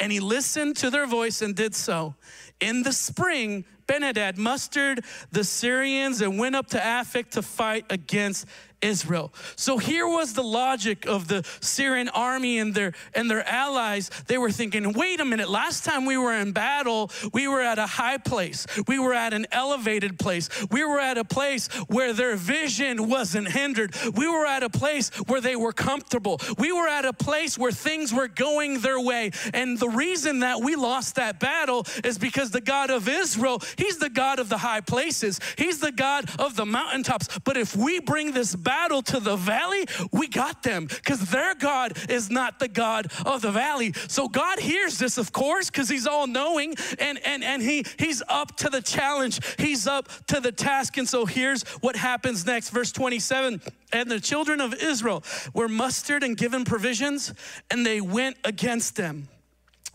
And 0.00 0.12
he 0.12 0.20
listened 0.20 0.76
to 0.78 0.90
their 0.90 1.06
voice 1.06 1.42
and 1.42 1.54
did 1.54 1.74
so. 1.74 2.14
In 2.60 2.82
the 2.82 2.92
spring, 2.92 3.64
Benhadad 3.86 4.36
mustered 4.36 5.04
the 5.32 5.44
Syrians 5.44 6.20
and 6.20 6.38
went 6.38 6.56
up 6.56 6.68
to 6.68 6.78
Aphek 6.78 7.30
to 7.30 7.42
fight 7.42 7.86
against 7.90 8.46
Israel. 8.80 9.32
So 9.56 9.78
here 9.78 10.06
was 10.06 10.34
the 10.34 10.42
logic 10.44 11.04
of 11.04 11.26
the 11.26 11.44
Syrian 11.60 12.08
army 12.10 12.58
and 12.58 12.72
their 12.74 12.92
and 13.12 13.28
their 13.28 13.44
allies. 13.48 14.08
They 14.28 14.38
were 14.38 14.52
thinking, 14.52 14.92
"Wait 14.92 15.18
a 15.18 15.24
minute, 15.24 15.48
last 15.50 15.84
time 15.84 16.04
we 16.04 16.16
were 16.16 16.32
in 16.32 16.52
battle, 16.52 17.10
we 17.32 17.48
were 17.48 17.60
at 17.60 17.80
a 17.80 17.86
high 17.86 18.18
place. 18.18 18.66
We 18.86 19.00
were 19.00 19.14
at 19.14 19.34
an 19.34 19.46
elevated 19.50 20.16
place. 20.18 20.48
We 20.70 20.84
were 20.84 21.00
at 21.00 21.18
a 21.18 21.24
place 21.24 21.66
where 21.88 22.12
their 22.12 22.36
vision 22.36 23.08
wasn't 23.08 23.50
hindered. 23.50 23.96
We 24.14 24.28
were 24.28 24.46
at 24.46 24.62
a 24.62 24.70
place 24.70 25.10
where 25.26 25.40
they 25.40 25.56
were 25.56 25.72
comfortable. 25.72 26.40
We 26.56 26.70
were 26.70 26.86
at 26.86 27.04
a 27.04 27.12
place 27.12 27.58
where 27.58 27.72
things 27.72 28.14
were 28.14 28.28
going 28.28 28.78
their 28.80 29.00
way. 29.00 29.32
And 29.52 29.76
the 29.76 29.88
reason 29.88 30.38
that 30.40 30.60
we 30.60 30.76
lost 30.76 31.16
that 31.16 31.40
battle 31.40 31.84
is 32.04 32.16
because 32.16 32.47
the 32.50 32.60
God 32.60 32.90
of 32.90 33.08
Israel, 33.08 33.62
he's 33.76 33.98
the 33.98 34.10
God 34.10 34.38
of 34.38 34.48
the 34.48 34.58
high 34.58 34.80
places. 34.80 35.40
He's 35.56 35.80
the 35.80 35.92
God 35.92 36.30
of 36.38 36.56
the 36.56 36.66
mountaintops. 36.66 37.38
But 37.44 37.56
if 37.56 37.76
we 37.76 38.00
bring 38.00 38.32
this 38.32 38.54
battle 38.54 39.02
to 39.02 39.20
the 39.20 39.36
valley, 39.36 39.86
we 40.12 40.28
got 40.28 40.62
them 40.62 40.86
because 40.86 41.30
their 41.30 41.54
God 41.54 41.96
is 42.10 42.30
not 42.30 42.58
the 42.58 42.68
God 42.68 43.12
of 43.24 43.42
the 43.42 43.50
valley. 43.50 43.92
So 44.08 44.28
God 44.28 44.58
hears 44.58 44.98
this, 44.98 45.18
of 45.18 45.32
course, 45.32 45.70
because 45.70 45.88
He's 45.88 46.06
all 46.06 46.26
knowing 46.26 46.74
and, 46.98 47.18
and, 47.24 47.42
and 47.44 47.62
he, 47.62 47.84
He's 47.98 48.22
up 48.28 48.56
to 48.58 48.68
the 48.68 48.82
challenge, 48.82 49.40
He's 49.58 49.86
up 49.86 50.08
to 50.26 50.40
the 50.40 50.52
task. 50.52 50.96
And 50.96 51.08
so 51.08 51.26
here's 51.26 51.62
what 51.80 51.96
happens 51.96 52.46
next, 52.46 52.70
verse 52.70 52.92
27. 52.92 53.60
And 53.92 54.10
the 54.10 54.20
children 54.20 54.60
of 54.60 54.74
Israel 54.74 55.22
were 55.54 55.68
mustered 55.68 56.22
and 56.22 56.36
given 56.36 56.64
provisions, 56.64 57.32
and 57.70 57.86
they 57.86 58.00
went 58.00 58.36
against 58.44 58.96
them. 58.96 59.28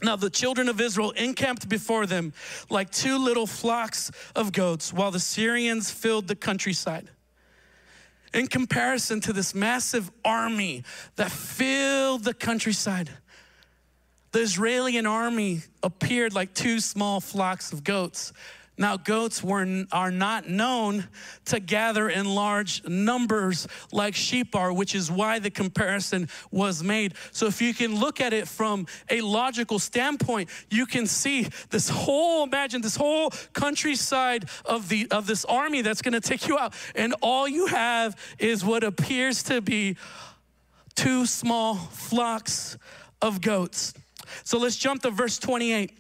Now 0.03 0.17
the 0.17 0.29
children 0.29 0.67
of 0.67 0.81
Israel 0.81 1.11
encamped 1.11 1.69
before 1.69 2.05
them 2.05 2.33
like 2.69 2.91
two 2.91 3.17
little 3.17 3.47
flocks 3.47 4.11
of 4.35 4.51
goats, 4.51 4.91
while 4.91 5.11
the 5.11 5.19
Syrians 5.19 5.89
filled 5.89 6.27
the 6.27 6.35
countryside 6.35 7.09
in 8.33 8.47
comparison 8.47 9.21
to 9.21 9.33
this 9.33 9.53
massive 9.53 10.11
army 10.25 10.83
that 11.15 11.31
filled 11.31 12.23
the 12.23 12.33
countryside. 12.33 13.09
The 14.31 14.39
Israeli 14.39 14.99
army 15.05 15.61
appeared 15.83 16.33
like 16.33 16.53
two 16.53 16.79
small 16.79 17.21
flocks 17.21 17.71
of 17.71 17.83
goats. 17.83 18.33
Now, 18.75 18.97
goats 18.97 19.43
were, 19.43 19.85
are 19.91 20.09
not 20.09 20.49
known 20.49 21.07
to 21.45 21.59
gather 21.59 22.09
in 22.09 22.25
large 22.25 22.83
numbers 22.87 23.67
like 23.91 24.15
sheep 24.15 24.55
are, 24.55 24.73
which 24.73 24.95
is 24.95 25.11
why 25.11 25.37
the 25.37 25.51
comparison 25.51 26.27
was 26.49 26.81
made. 26.81 27.13
So, 27.31 27.45
if 27.45 27.61
you 27.61 27.75
can 27.75 27.99
look 27.99 28.19
at 28.19 28.33
it 28.33 28.47
from 28.47 28.87
a 29.11 29.21
logical 29.21 29.77
standpoint, 29.77 30.49
you 30.71 30.87
can 30.87 31.05
see 31.05 31.47
this 31.69 31.87
whole, 31.87 32.45
imagine 32.45 32.81
this 32.81 32.95
whole 32.95 33.29
countryside 33.53 34.49
of, 34.65 34.89
the, 34.89 35.07
of 35.11 35.27
this 35.27 35.45
army 35.45 35.81
that's 35.83 36.01
gonna 36.01 36.19
take 36.19 36.47
you 36.47 36.57
out. 36.57 36.73
And 36.95 37.13
all 37.21 37.47
you 37.47 37.67
have 37.67 38.15
is 38.39 38.65
what 38.65 38.83
appears 38.83 39.43
to 39.43 39.61
be 39.61 39.97
two 40.95 41.27
small 41.27 41.75
flocks 41.75 42.75
of 43.21 43.39
goats. 43.39 43.93
So, 44.43 44.57
let's 44.57 44.77
jump 44.77 45.03
to 45.03 45.11
verse 45.11 45.37
28. 45.37 45.99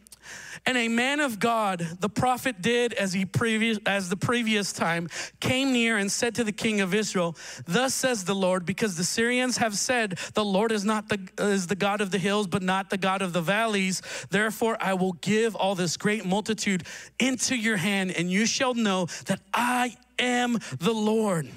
And 0.65 0.77
a 0.77 0.87
man 0.87 1.19
of 1.19 1.39
God, 1.39 1.85
the 1.99 2.09
prophet 2.09 2.61
did 2.61 2.93
as 2.93 3.11
he 3.11 3.25
previous 3.25 3.79
as 3.85 4.09
the 4.09 4.15
previous 4.15 4.71
time, 4.71 5.09
came 5.41 5.73
near 5.73 5.97
and 5.97 6.09
said 6.09 6.35
to 6.35 6.43
the 6.43 6.53
king 6.53 6.79
of 6.79 6.93
Israel, 6.93 7.35
Thus 7.65 7.93
says 7.93 8.23
the 8.23 8.35
Lord, 8.35 8.65
because 8.65 8.95
the 8.95 9.03
Syrians 9.03 9.57
have 9.57 9.75
said, 9.75 10.17
The 10.35 10.45
Lord 10.45 10.71
is 10.71 10.85
not 10.85 11.09
the 11.09 11.19
is 11.37 11.67
the 11.67 11.75
God 11.75 11.99
of 11.99 12.11
the 12.11 12.17
hills, 12.17 12.47
but 12.47 12.63
not 12.63 12.89
the 12.89 12.97
God 12.97 13.21
of 13.21 13.33
the 13.33 13.41
valleys. 13.41 14.01
Therefore 14.29 14.77
I 14.79 14.93
will 14.93 15.13
give 15.13 15.55
all 15.55 15.75
this 15.75 15.97
great 15.97 16.25
multitude 16.25 16.83
into 17.19 17.55
your 17.55 17.77
hand, 17.77 18.11
and 18.11 18.31
you 18.31 18.45
shall 18.45 18.73
know 18.73 19.07
that 19.25 19.41
I 19.53 19.97
am 20.17 20.59
the 20.79 20.93
Lord 20.93 21.49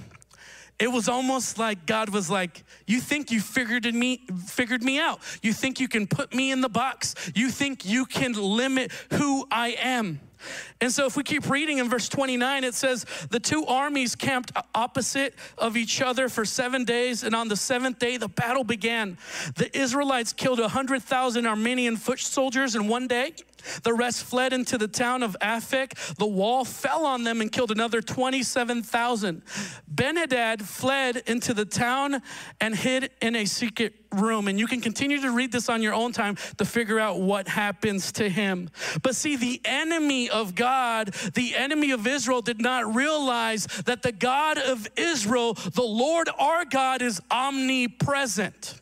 it 0.79 0.89
was 0.89 1.09
almost 1.09 1.59
like 1.59 1.87
God 1.87 2.11
was 2.11 2.29
like, 2.29 2.65
"You 2.87 3.01
think 3.01 3.31
you 3.31 3.41
figured 3.41 3.93
me 3.95 4.27
figured 4.47 4.83
me 4.83 4.99
out? 4.99 5.21
You 5.43 5.53
think 5.53 5.81
you 5.81 5.89
can 5.89 6.07
put 6.07 6.35
me 6.35 6.51
in 6.51 6.61
the 6.61 6.69
box? 6.69 7.15
You 7.35 7.51
think 7.51 7.85
you 7.85 8.05
can 8.05 8.33
limit 8.33 8.93
who 9.13 9.47
I 9.51 9.77
am?" 9.79 10.21
And 10.81 10.93
so, 10.93 11.07
if 11.07 11.17
we 11.17 11.23
keep 11.23 11.49
reading 11.49 11.79
in 11.79 11.89
verse 11.89 12.09
29, 12.09 12.65
it 12.65 12.75
says, 12.75 13.07
The 13.31 13.41
two 13.41 13.65
armies 13.67 14.15
camped 14.15 14.53
opposite 14.75 15.35
of 15.59 15.77
each 15.77 16.03
other 16.03 16.29
for 16.29 16.45
seven 16.45 16.85
days, 16.85 17.23
and 17.23 17.35
on 17.35 17.49
the 17.49 17.57
seventh 17.57 17.99
day, 17.99 18.17
the 18.17 18.29
battle 18.29 18.65
began. 18.65 19.19
The 19.57 19.77
Israelites 19.77 20.33
killed 20.33 20.61
100,000 20.61 21.45
Aramean 21.45 21.99
foot 21.99 22.21
soldiers 22.21 22.75
in 22.75 22.89
one 22.89 23.07
day. 23.07 23.33
The 23.83 23.93
rest 23.93 24.25
fled 24.25 24.53
into 24.53 24.79
the 24.79 24.89
town 24.89 25.23
of 25.23 25.37
Aphek. 25.41 26.17
The 26.17 26.27
wall 26.27 26.65
fell 26.65 27.07
on 27.07 27.25
them 27.25 27.41
and 27.41 27.51
killed 27.51 27.71
another 27.71 28.01
27,000. 28.01 29.43
Benhadad 29.93 30.63
fled 30.63 31.23
into 31.27 31.55
the 31.55 31.65
town 31.65 32.23
and 32.61 32.75
hid 32.75 33.11
in 33.21 33.37
a 33.37 33.45
secret 33.45 33.95
room. 34.13 34.49
And 34.49 34.59
you 34.59 34.67
can 34.67 34.81
continue 34.81 35.21
to 35.21 35.31
read 35.31 35.53
this 35.53 35.69
on 35.69 35.83
your 35.83 35.95
own 35.95 36.13
time 36.13 36.37
to 36.59 36.65
figure 36.65 36.99
out 36.99 37.21
what 37.21 37.49
happens 37.49 38.13
to 38.13 38.29
him. 38.29 38.71
But 39.03 39.15
see, 39.15 39.37
the 39.37 39.61
enemy 39.65 40.31
of 40.31 40.55
God, 40.55 41.09
the 41.35 41.55
enemy 41.55 41.91
of 41.91 42.07
Israel, 42.07 42.41
did 42.41 42.61
not 42.61 42.95
realize 42.95 43.67
that 43.85 44.03
the 44.03 44.13
God 44.13 44.59
of 44.59 44.87
Israel, 44.97 45.55
the 45.55 45.83
Lord 45.83 46.29
our 46.39 46.65
God, 46.65 47.03
is 47.03 47.21
omnipresent. 47.31 48.81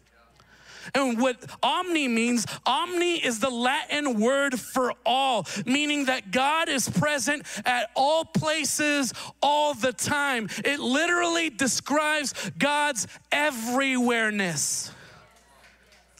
And 0.94 1.20
what 1.20 1.36
omni 1.62 2.08
means, 2.08 2.46
omni 2.64 3.24
is 3.24 3.40
the 3.40 3.50
Latin 3.50 4.20
word 4.20 4.60
for 4.60 4.94
all, 5.04 5.46
meaning 5.66 6.04
that 6.06 6.30
God 6.30 6.68
is 6.68 6.88
present 6.88 7.42
at 7.64 7.90
all 7.96 8.24
places 8.24 9.12
all 9.42 9.74
the 9.74 9.92
time. 9.92 10.48
It 10.64 10.78
literally 10.80 11.50
describes 11.50 12.32
God's 12.58 13.08
everywhereness. 13.32 14.92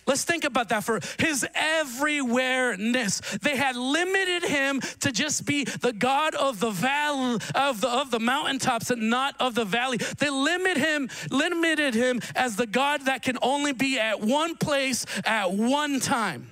Let's 0.06 0.24
think 0.24 0.44
about 0.44 0.68
that 0.68 0.84
for 0.84 1.00
his 1.18 1.46
everywhereness. 1.54 3.40
They 3.40 3.56
had 3.56 3.76
limited 3.76 4.44
him 4.44 4.80
to 5.00 5.12
just 5.12 5.46
be 5.46 5.64
the 5.64 5.92
God 5.92 6.34
of 6.34 6.60
the 6.60 6.70
valley 6.70 7.38
of 7.54 7.80
the 7.80 7.88
of 7.88 8.10
the 8.10 8.20
mountaintops 8.20 8.90
and 8.90 9.10
not 9.10 9.34
of 9.40 9.54
the 9.54 9.64
valley. 9.64 9.98
They 10.18 10.30
limit 10.30 10.76
him, 10.76 11.08
limited 11.30 11.94
him 11.94 12.20
as 12.34 12.56
the 12.56 12.66
God 12.66 13.06
that 13.06 13.22
can 13.22 13.38
only 13.42 13.72
be 13.72 13.98
at 13.98 14.20
one 14.20 14.56
place 14.56 15.06
at 15.24 15.52
one 15.52 16.00
time. 16.00 16.48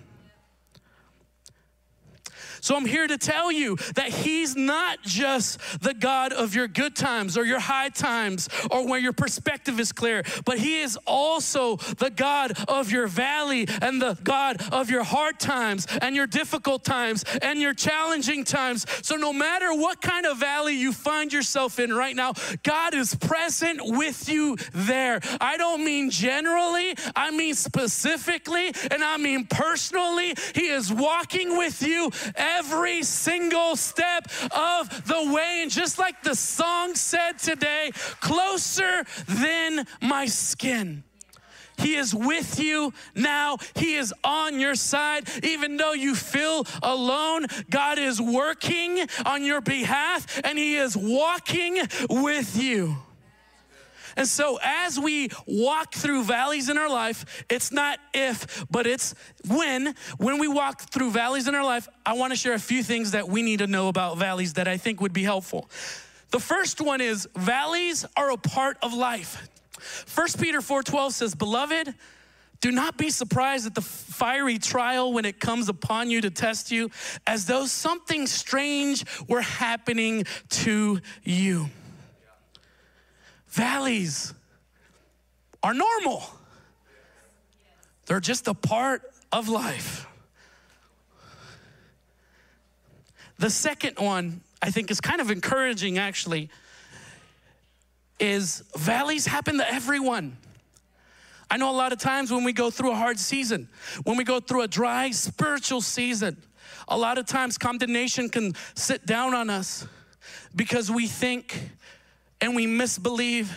So 2.63 2.77
I'm 2.77 2.87
here 2.87 3.09
to 3.09 3.19
tell 3.19 3.51
you 3.51 3.77
that 3.97 4.11
He's 4.11 4.55
not 4.55 5.03
just 5.03 5.59
the 5.83 5.93
God 5.93 6.33
of 6.33 6.55
your 6.55 6.69
good 6.69 6.95
times 6.95 7.37
or 7.37 7.45
your 7.45 7.59
high 7.59 7.89
times 7.89 8.49
or 8.71 8.87
where 8.87 9.01
your 9.01 9.13
perspective 9.13 9.81
is 9.81 9.91
clear, 9.91 10.23
but 10.45 10.61
He 10.61 10.81
is 10.81 10.97
also 11.05 11.77
the 11.77 12.11
God 12.11 12.53
of 12.69 12.93
your 12.93 13.09
valley 13.09 13.67
and 13.83 14.01
the 14.01 14.17
God 14.23 14.63
of 14.73 14.91
your 14.91 15.03
hard 15.03 15.41
times 15.41 15.89
and 16.01 16.15
your 16.15 16.29
difficult 16.29 16.85
times 16.85 17.25
and 17.43 17.61
your 17.61 17.75
challenging 17.75 18.45
times. 18.45 18.87
So 19.03 19.17
no 19.17 19.33
matter 19.33 19.75
what 19.75 20.01
kind 20.01 20.25
of 20.25 20.39
valley 20.39 20.75
you 20.75 20.93
find 20.93 21.33
yourself 21.33 21.81
in 21.81 21.93
right 21.93 22.15
now, 22.15 22.33
God 22.63 22.95
is 22.95 23.13
present 23.17 23.81
with 23.83 24.29
you 24.29 24.57
there. 24.73 25.19
I 25.41 25.57
don't 25.57 25.85
mean 25.85 26.11
generally, 26.11 26.95
I 27.17 27.33
mean 27.33 27.55
specifically, 27.55 28.73
and 28.93 29.03
I 29.03 29.17
mean 29.17 29.47
personally. 29.47 30.35
He 30.55 30.69
is 30.69 30.93
walking 30.93 31.57
with 31.57 31.83
you 31.83 32.13
every 32.59 33.03
single 33.03 33.77
step 33.77 34.29
of 34.51 35.07
the 35.07 35.33
way. 35.33 35.61
And 35.63 35.71
just 35.71 35.99
like 35.99 36.23
the 36.23 36.35
song 36.35 36.95
said 36.95 37.39
today, 37.39 37.91
closer 38.21 39.05
than 39.29 39.87
my 40.01 40.27
skin. 40.27 41.05
He 41.79 41.97
is 41.97 42.15
with 42.15 42.61
you 42.61 42.93
now. 43.15 43.59
He 43.75 43.97
is 43.97 44.15
on 44.23 44.61
your 44.61 44.75
side. 44.75 45.29
Even 45.43 45.77
though 45.77 45.95
you 45.95 46.15
feel 46.15 46.65
alone, 46.83 47.47
God 47.71 47.99
is 47.99 48.21
working 48.21 49.07
on 49.25 49.45
your 49.45 49.61
behalf 49.61 50.41
and 50.45 50.59
He 50.59 50.77
is 50.77 50.97
walking 50.97 51.79
with 52.09 52.57
you. 52.63 52.97
And 54.17 54.27
so, 54.27 54.59
as 54.63 54.99
we 54.99 55.29
walk 55.47 55.95
through 55.95 56.25
valleys 56.25 56.69
in 56.69 56.79
our 56.79 56.89
life, 56.89 57.45
it's 57.49 57.73
not 57.73 57.99
if, 58.13 58.65
but 58.71 58.87
it's 58.87 59.15
when. 59.49 59.95
When 60.19 60.39
we 60.39 60.49
walk 60.49 60.83
through 60.83 61.11
valleys 61.11 61.49
in 61.49 61.55
our 61.55 61.65
life, 61.65 61.89
I 62.05 62.15
want 62.15 62.33
to 62.33 62.37
share 62.37 62.55
a 62.55 62.59
few 62.59 62.83
things 62.83 63.13
that 63.13 63.29
we 63.29 63.43
need 63.43 63.59
to 63.59 63.67
know 63.67 63.89
about 63.89 64.19
valleys 64.19 64.55
that 64.55 64.69
I 64.69 64.77
think 64.77 65.01
would 65.01 65.13
be 65.13 65.23
helpful. 65.25 65.69
The 66.31 66.41
first 66.41 66.81
one 66.81 67.01
is 67.01 67.29
valleys 67.37 68.07
are 68.17 68.31
a 68.31 68.39
part 68.39 68.79
of 68.83 68.95
life. 68.95 69.49
1 70.15 70.39
Peter 70.39 70.61
4:12 70.61 71.15
says, 71.15 71.35
"Beloved, 71.35 71.95
do 72.61 72.71
not 72.71 72.97
be 72.97 73.11
surprised 73.11 73.67
at 73.67 73.75
the 73.75 73.83
fiery 73.83 74.59
trial 74.59 75.13
when 75.13 75.25
it 75.25 75.41
comes 75.41 75.69
upon 75.69 76.11
you 76.11 76.21
to 76.21 76.31
test 76.31 76.71
you, 76.71 76.91
as 77.27 77.47
though 77.47 77.67
something 77.67 78.27
strange 78.27 79.05
were 79.29 79.43
happening 79.43 80.25
to 80.49 81.01
you." 81.25 81.71
Valleys 83.53 84.33
are 85.63 85.75
normal, 85.75 86.25
they're 88.07 88.19
just 88.19 88.49
a 88.49 88.55
part 88.55 89.03
of 89.31 89.49
life. 89.49 90.07
The 93.39 93.51
second 93.51 93.99
one, 93.99 94.41
I 94.63 94.71
think, 94.71 94.91
is 94.91 95.01
kind 95.01 95.21
of 95.21 95.31
encouraging 95.31 95.99
actually, 95.99 96.49
is 98.19 98.63
valleys 98.77 99.27
happen 99.27 99.59
to 99.59 99.71
everyone. 99.71 100.37
I 101.51 101.59
know 101.59 101.71
a 101.71 101.77
lot 101.77 101.93
of 101.93 101.99
times 101.99 102.33
when 102.33 102.45
we 102.45 102.55
go 102.55 102.71
through 102.71 102.93
a 102.93 102.97
hard 102.97 103.19
season, 103.19 103.69
when 104.05 104.17
we 104.17 104.25
go 104.25 104.41
through 104.41 104.63
a 104.63 104.69
dry 104.69 105.11
spiritual 105.11 105.83
season, 105.83 106.39
a 106.89 106.97
lot 106.97 107.19
of 107.19 107.27
times 107.27 107.59
condemnation 107.59 108.31
can 108.31 108.55
sit 108.75 109.05
down 109.05 109.35
on 109.35 109.51
us 109.51 109.87
because 110.57 110.91
we 110.91 111.07
think 111.07 111.71
and 112.43 112.57
we 112.57 112.67
misbelieve 112.67 113.57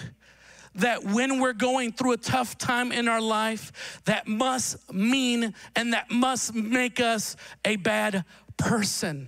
that 0.76 1.04
when 1.04 1.40
we're 1.40 1.54
going 1.54 1.92
through 1.92 2.12
a 2.12 2.18
tough 2.18 2.58
time 2.58 2.92
in 2.92 3.08
our 3.08 3.22
life, 3.22 4.00
that 4.06 4.28
must 4.28 4.94
mean 4.94 5.54
and 5.76 5.94
that 5.94 6.12
must 6.12 6.54
make 6.54 7.00
us 7.00 7.36
a 7.66 7.78
bad 7.78 8.24
person. 8.58 9.28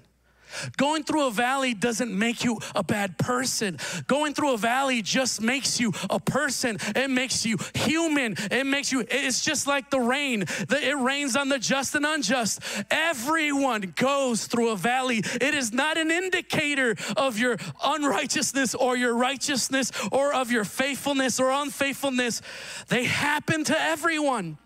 Going 0.78 1.04
through 1.04 1.28
a 1.28 1.32
valley 1.32 1.74
doesn't 1.74 2.12
make 2.12 2.44
you 2.44 2.60
a 2.76 2.84
bad 2.84 3.18
person. 3.18 3.78
Going 4.08 4.34
through 4.34 4.54
a 4.54 4.58
valley 4.58 5.02
just 5.02 5.42
makes 5.42 5.80
you 5.80 5.94
a 6.10 6.20
person. 6.20 6.78
It 6.96 7.10
makes 7.10 7.46
you 7.46 7.58
human. 7.74 8.36
It 8.52 8.66
makes 8.66 8.92
you, 8.92 9.06
it's 9.10 9.42
just 9.42 9.68
like 9.68 9.90
the 9.90 10.00
rain. 10.00 10.46
It 10.70 10.98
rains 10.98 11.36
on 11.36 11.50
the 11.50 11.60
just 11.60 11.96
and 11.96 12.06
unjust. 12.06 12.62
Everyone 12.92 13.94
goes 13.96 14.48
through 14.48 14.70
a 14.70 14.76
valley. 14.76 15.22
It 15.24 15.54
is 15.54 15.74
not 15.74 15.98
an 15.98 16.12
indicator 16.12 16.96
of 17.16 17.38
your 17.38 17.58
unrighteousness 17.84 18.76
or 18.76 18.98
your 18.98 19.16
righteousness 19.16 19.92
or 20.12 20.34
of 20.34 20.52
your 20.52 20.64
faithfulness 20.64 21.40
or 21.40 21.52
unfaithfulness. 21.52 22.42
They 22.88 23.06
happen 23.06 23.64
to 23.66 23.80
everyone. 23.80 24.58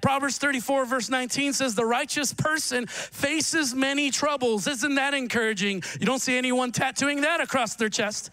Proverbs 0.00 0.38
34, 0.38 0.84
verse 0.84 1.08
19 1.08 1.52
says, 1.52 1.74
The 1.74 1.84
righteous 1.84 2.32
person 2.32 2.86
faces 2.86 3.74
many 3.74 4.10
troubles. 4.10 4.66
Isn't 4.66 4.94
that 4.94 5.14
encouraging? 5.14 5.82
You 5.98 6.06
don't 6.06 6.20
see 6.20 6.36
anyone 6.36 6.72
tattooing 6.72 7.22
that 7.22 7.40
across 7.40 7.74
their 7.74 7.88
chest. 7.88 8.30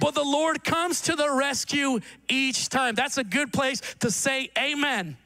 But 0.00 0.14
the 0.14 0.22
Lord 0.22 0.64
comes 0.64 1.02
to 1.02 1.16
the 1.16 1.30
rescue 1.30 2.00
each 2.28 2.68
time. 2.68 2.94
That's 2.94 3.18
a 3.18 3.24
good 3.24 3.52
place 3.52 3.80
to 4.00 4.10
say 4.10 4.50
amen. 4.58 5.16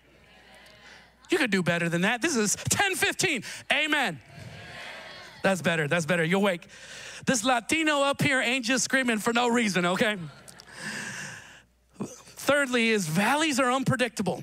You 1.30 1.38
could 1.38 1.50
do 1.50 1.62
better 1.62 1.88
than 1.88 2.02
that. 2.02 2.22
This 2.22 2.36
is 2.36 2.56
1015. 2.56 3.44
Amen. 3.72 4.18
That's 5.42 5.62
better. 5.62 5.86
That's 5.88 6.06
better. 6.06 6.24
You're 6.24 6.40
awake. 6.40 6.66
This 7.26 7.44
Latino 7.44 8.02
up 8.02 8.22
here 8.22 8.40
ain't 8.40 8.64
just 8.64 8.84
screaming 8.84 9.18
for 9.18 9.32
no 9.32 9.48
reason, 9.48 9.84
okay? 9.84 10.16
Thirdly, 12.00 12.88
is 12.88 13.06
valleys 13.06 13.60
are 13.60 13.70
unpredictable. 13.70 14.42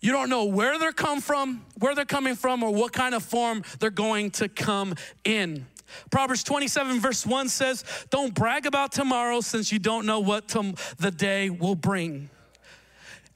You 0.00 0.12
don't 0.12 0.30
know 0.30 0.44
where 0.44 0.78
they're 0.78 0.92
come 0.92 1.20
from, 1.20 1.64
where 1.78 1.94
they're 1.94 2.04
coming 2.04 2.36
from, 2.36 2.62
or 2.62 2.72
what 2.72 2.92
kind 2.92 3.14
of 3.14 3.22
form 3.22 3.64
they're 3.80 3.90
going 3.90 4.30
to 4.32 4.48
come 4.48 4.94
in. 5.24 5.66
Proverbs 6.10 6.44
27, 6.44 7.00
verse 7.00 7.26
1 7.26 7.48
says, 7.48 7.84
Don't 8.10 8.34
brag 8.34 8.66
about 8.66 8.92
tomorrow 8.92 9.40
since 9.40 9.72
you 9.72 9.78
don't 9.78 10.06
know 10.06 10.20
what 10.20 10.48
the 10.48 11.10
day 11.10 11.50
will 11.50 11.74
bring. 11.74 12.30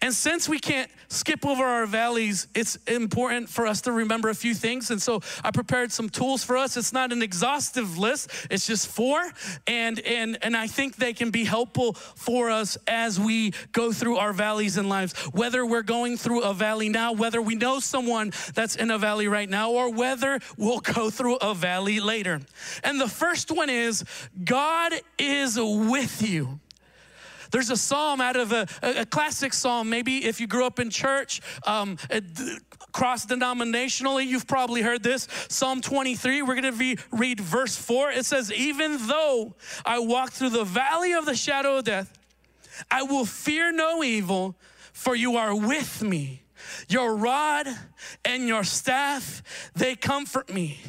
And 0.02 0.12
since 0.12 0.48
we 0.48 0.58
can't 0.58 0.90
skip 1.08 1.46
over 1.46 1.64
our 1.64 1.86
valleys, 1.86 2.48
it's 2.56 2.74
important 2.88 3.48
for 3.48 3.68
us 3.68 3.82
to 3.82 3.92
remember 3.92 4.30
a 4.30 4.34
few 4.34 4.52
things. 4.52 4.90
And 4.90 5.00
so 5.00 5.20
I 5.44 5.52
prepared 5.52 5.92
some 5.92 6.10
tools 6.10 6.42
for 6.42 6.56
us. 6.56 6.76
It's 6.76 6.92
not 6.92 7.12
an 7.12 7.22
exhaustive 7.22 7.98
list, 7.98 8.28
it's 8.50 8.66
just 8.66 8.88
four. 8.88 9.22
And, 9.68 10.00
and, 10.00 10.38
and 10.42 10.56
I 10.56 10.66
think 10.66 10.96
they 10.96 11.12
can 11.12 11.30
be 11.30 11.44
helpful 11.44 11.92
for 11.92 12.50
us 12.50 12.76
as 12.88 13.20
we 13.20 13.52
go 13.70 13.92
through 13.92 14.16
our 14.16 14.32
valleys 14.32 14.76
in 14.76 14.88
lives. 14.88 15.12
Whether 15.32 15.64
we're 15.64 15.82
going 15.82 16.16
through 16.16 16.42
a 16.42 16.52
valley 16.52 16.88
now, 16.88 17.12
whether 17.12 17.40
we 17.40 17.54
know 17.54 17.78
someone 17.78 18.32
that's 18.54 18.74
in 18.74 18.90
a 18.90 18.98
valley 18.98 19.28
right 19.28 19.48
now, 19.48 19.70
or 19.70 19.92
whether 19.92 20.40
we'll 20.58 20.80
go 20.94 21.10
through 21.10 21.36
a 21.36 21.54
valley 21.54 22.00
later. 22.00 22.40
And 22.82 23.00
the 23.00 23.08
first 23.08 23.52
one 23.52 23.70
is 23.70 24.04
God 24.44 24.94
is 25.16 25.56
with 25.60 26.28
you. 26.28 26.58
There's 27.52 27.70
a 27.70 27.76
psalm 27.76 28.20
out 28.20 28.36
of 28.36 28.50
a, 28.50 28.66
a 28.82 29.06
classic 29.06 29.52
psalm. 29.52 29.88
Maybe 29.88 30.24
if 30.24 30.40
you 30.40 30.46
grew 30.46 30.66
up 30.66 30.80
in 30.80 30.90
church, 30.90 31.40
um, 31.66 31.98
cross 32.92 33.26
denominationally, 33.26 34.26
you've 34.26 34.46
probably 34.46 34.82
heard 34.82 35.02
this. 35.02 35.28
Psalm 35.48 35.80
23, 35.80 36.42
we're 36.42 36.60
going 36.60 36.78
to 36.78 36.96
read 37.12 37.40
verse 37.40 37.76
4. 37.76 38.10
It 38.10 38.24
says, 38.24 38.52
Even 38.52 39.06
though 39.06 39.54
I 39.84 39.98
walk 39.98 40.32
through 40.32 40.50
the 40.50 40.64
valley 40.64 41.12
of 41.12 41.26
the 41.26 41.36
shadow 41.36 41.76
of 41.76 41.84
death, 41.84 42.18
I 42.90 43.02
will 43.02 43.26
fear 43.26 43.70
no 43.70 44.02
evil, 44.02 44.56
for 44.92 45.14
you 45.14 45.36
are 45.36 45.54
with 45.54 46.02
me. 46.02 46.42
Your 46.88 47.16
rod 47.16 47.66
and 48.24 48.48
your 48.48 48.64
staff, 48.64 49.42
they 49.74 49.94
comfort 49.94 50.52
me. 50.52 50.80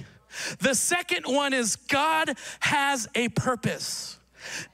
The 0.59 0.75
second 0.75 1.25
one 1.25 1.53
is 1.53 1.75
God 1.75 2.37
has 2.59 3.07
a 3.15 3.29
purpose. 3.29 4.19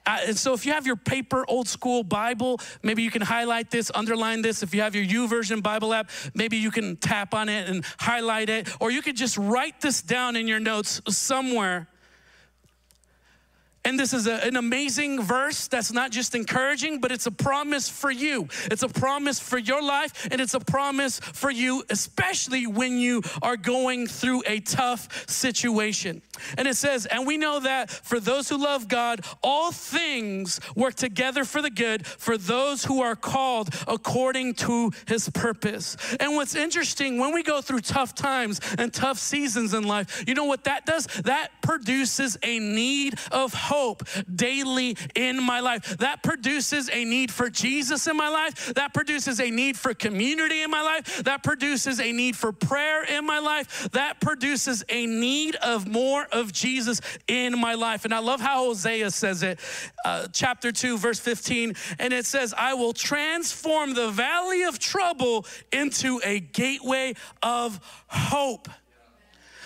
Uh, 0.06 0.20
and 0.28 0.38
so 0.38 0.54
if 0.54 0.66
you 0.66 0.74
have 0.74 0.86
your 0.86 0.96
paper 0.96 1.46
old 1.48 1.68
school 1.68 2.04
Bible, 2.04 2.60
maybe 2.84 3.04
you 3.04 3.12
can 3.12 3.22
highlight 3.22 3.72
this, 3.72 3.92
underline 3.94 4.42
this. 4.42 4.64
If 4.64 4.74
you 4.74 4.82
have 4.82 4.96
your 4.96 5.06
YouVersion 5.06 5.62
Bible 5.64 5.94
app, 5.94 6.10
maybe 6.34 6.58
you 6.58 6.72
can 6.72 6.98
tap 6.98 7.34
on 7.34 7.50
it 7.50 7.70
and 7.70 7.84
highlight 8.00 8.50
it. 8.50 8.70
Or 8.80 8.92
you 8.92 9.02
could 9.02 9.16
just 9.16 9.38
write 9.38 9.82
this 9.82 10.02
down 10.02 10.36
in 10.36 10.48
your 10.48 10.60
notes 10.60 11.02
somewhere. 11.08 11.88
And 13.90 14.00
this 14.00 14.14
is 14.14 14.28
a, 14.28 14.36
an 14.46 14.56
amazing 14.56 15.20
verse 15.20 15.68
that's 15.68 15.92
not 15.92 16.12
just 16.12 16.36
encouraging, 16.36 17.00
but 17.00 17.12
it's 17.12 17.26
a 17.26 17.32
promise 17.32 17.90
for 17.90 18.12
you. 18.12 18.48
It's 18.66 18.84
a 18.84 18.88
promise 18.88 19.40
for 19.40 19.58
your 19.58 19.82
life, 19.82 20.28
and 20.30 20.40
it's 20.40 20.54
a 20.54 20.60
promise 20.60 21.20
for 21.20 21.50
you, 21.50 21.84
especially 21.90 22.68
when 22.68 23.00
you 23.00 23.24
are 23.42 23.58
going 23.58 24.06
through 24.06 24.44
a 24.46 24.60
tough 24.60 25.28
situation. 25.28 26.22
And 26.56 26.68
it 26.68 26.76
says, 26.76 27.08
And 27.08 27.26
we 27.26 27.38
know 27.38 27.62
that 27.62 27.90
for 27.90 28.20
those 28.20 28.48
who 28.48 28.64
love 28.64 28.88
God, 28.88 29.26
all 29.42 29.72
things 29.72 30.60
work 30.76 30.94
together 30.94 31.44
for 31.44 31.60
the 31.60 31.72
good 31.72 32.06
for 32.06 32.38
those 32.38 32.86
who 32.86 33.02
are 33.02 33.16
called 33.16 33.74
according 33.88 34.54
to 34.54 34.92
his 35.08 35.30
purpose. 35.30 35.98
And 36.20 36.36
what's 36.36 36.54
interesting, 36.54 37.18
when 37.18 37.34
we 37.34 37.42
go 37.42 37.60
through 37.60 37.80
tough 37.80 38.14
times 38.14 38.62
and 38.78 38.94
tough 38.94 39.18
seasons 39.18 39.74
in 39.74 39.82
life, 39.82 40.24
you 40.28 40.36
know 40.36 40.46
what 40.46 40.66
that 40.66 40.86
does? 40.86 41.08
That 41.24 41.50
produces 41.64 42.38
a 42.44 42.60
need 42.60 43.16
of 43.32 43.52
hope 43.56 43.79
daily 44.34 44.98
in 45.16 45.42
my 45.42 45.60
life. 45.60 45.98
That 45.98 46.24
produces 46.24 46.90
a 46.92 47.06
need 47.06 47.32
for 47.32 47.50
Jesus 47.50 48.08
in 48.08 48.18
my 48.18 48.30
life. 48.30 48.74
That 48.76 48.94
produces 48.94 49.40
a 49.40 49.50
need 49.50 49.78
for 49.78 49.94
community 49.94 50.62
in 50.62 50.72
my 50.72 50.82
life. 50.82 51.24
That 51.24 51.44
produces 51.44 52.00
a 52.00 52.12
need 52.12 52.36
for 52.36 52.52
prayer 52.52 53.04
in 53.04 53.26
my 53.26 53.40
life. 53.40 53.90
That 53.92 54.20
produces 54.20 54.84
a 54.90 55.06
need 55.06 55.56
of 55.56 55.88
more 55.88 56.26
of 56.32 56.52
Jesus 56.52 57.02
in 57.28 57.60
my 57.60 57.74
life. 57.74 58.06
And 58.06 58.14
I 58.14 58.20
love 58.20 58.42
how 58.42 58.66
Hosea 58.66 59.12
says 59.12 59.44
it, 59.44 59.60
uh, 60.06 60.28
chapter 60.32 60.72
2, 60.72 60.98
verse 60.98 61.20
15. 61.20 61.74
And 62.00 62.14
it 62.14 62.26
says, 62.26 62.54
I 62.58 62.74
will 62.74 62.94
transform 62.94 63.94
the 63.94 64.10
valley 64.10 64.64
of 64.64 64.80
trouble 64.80 65.46
into 65.72 66.20
a 66.24 66.40
gateway 66.40 67.14
of 67.42 67.80
hope. 68.08 68.70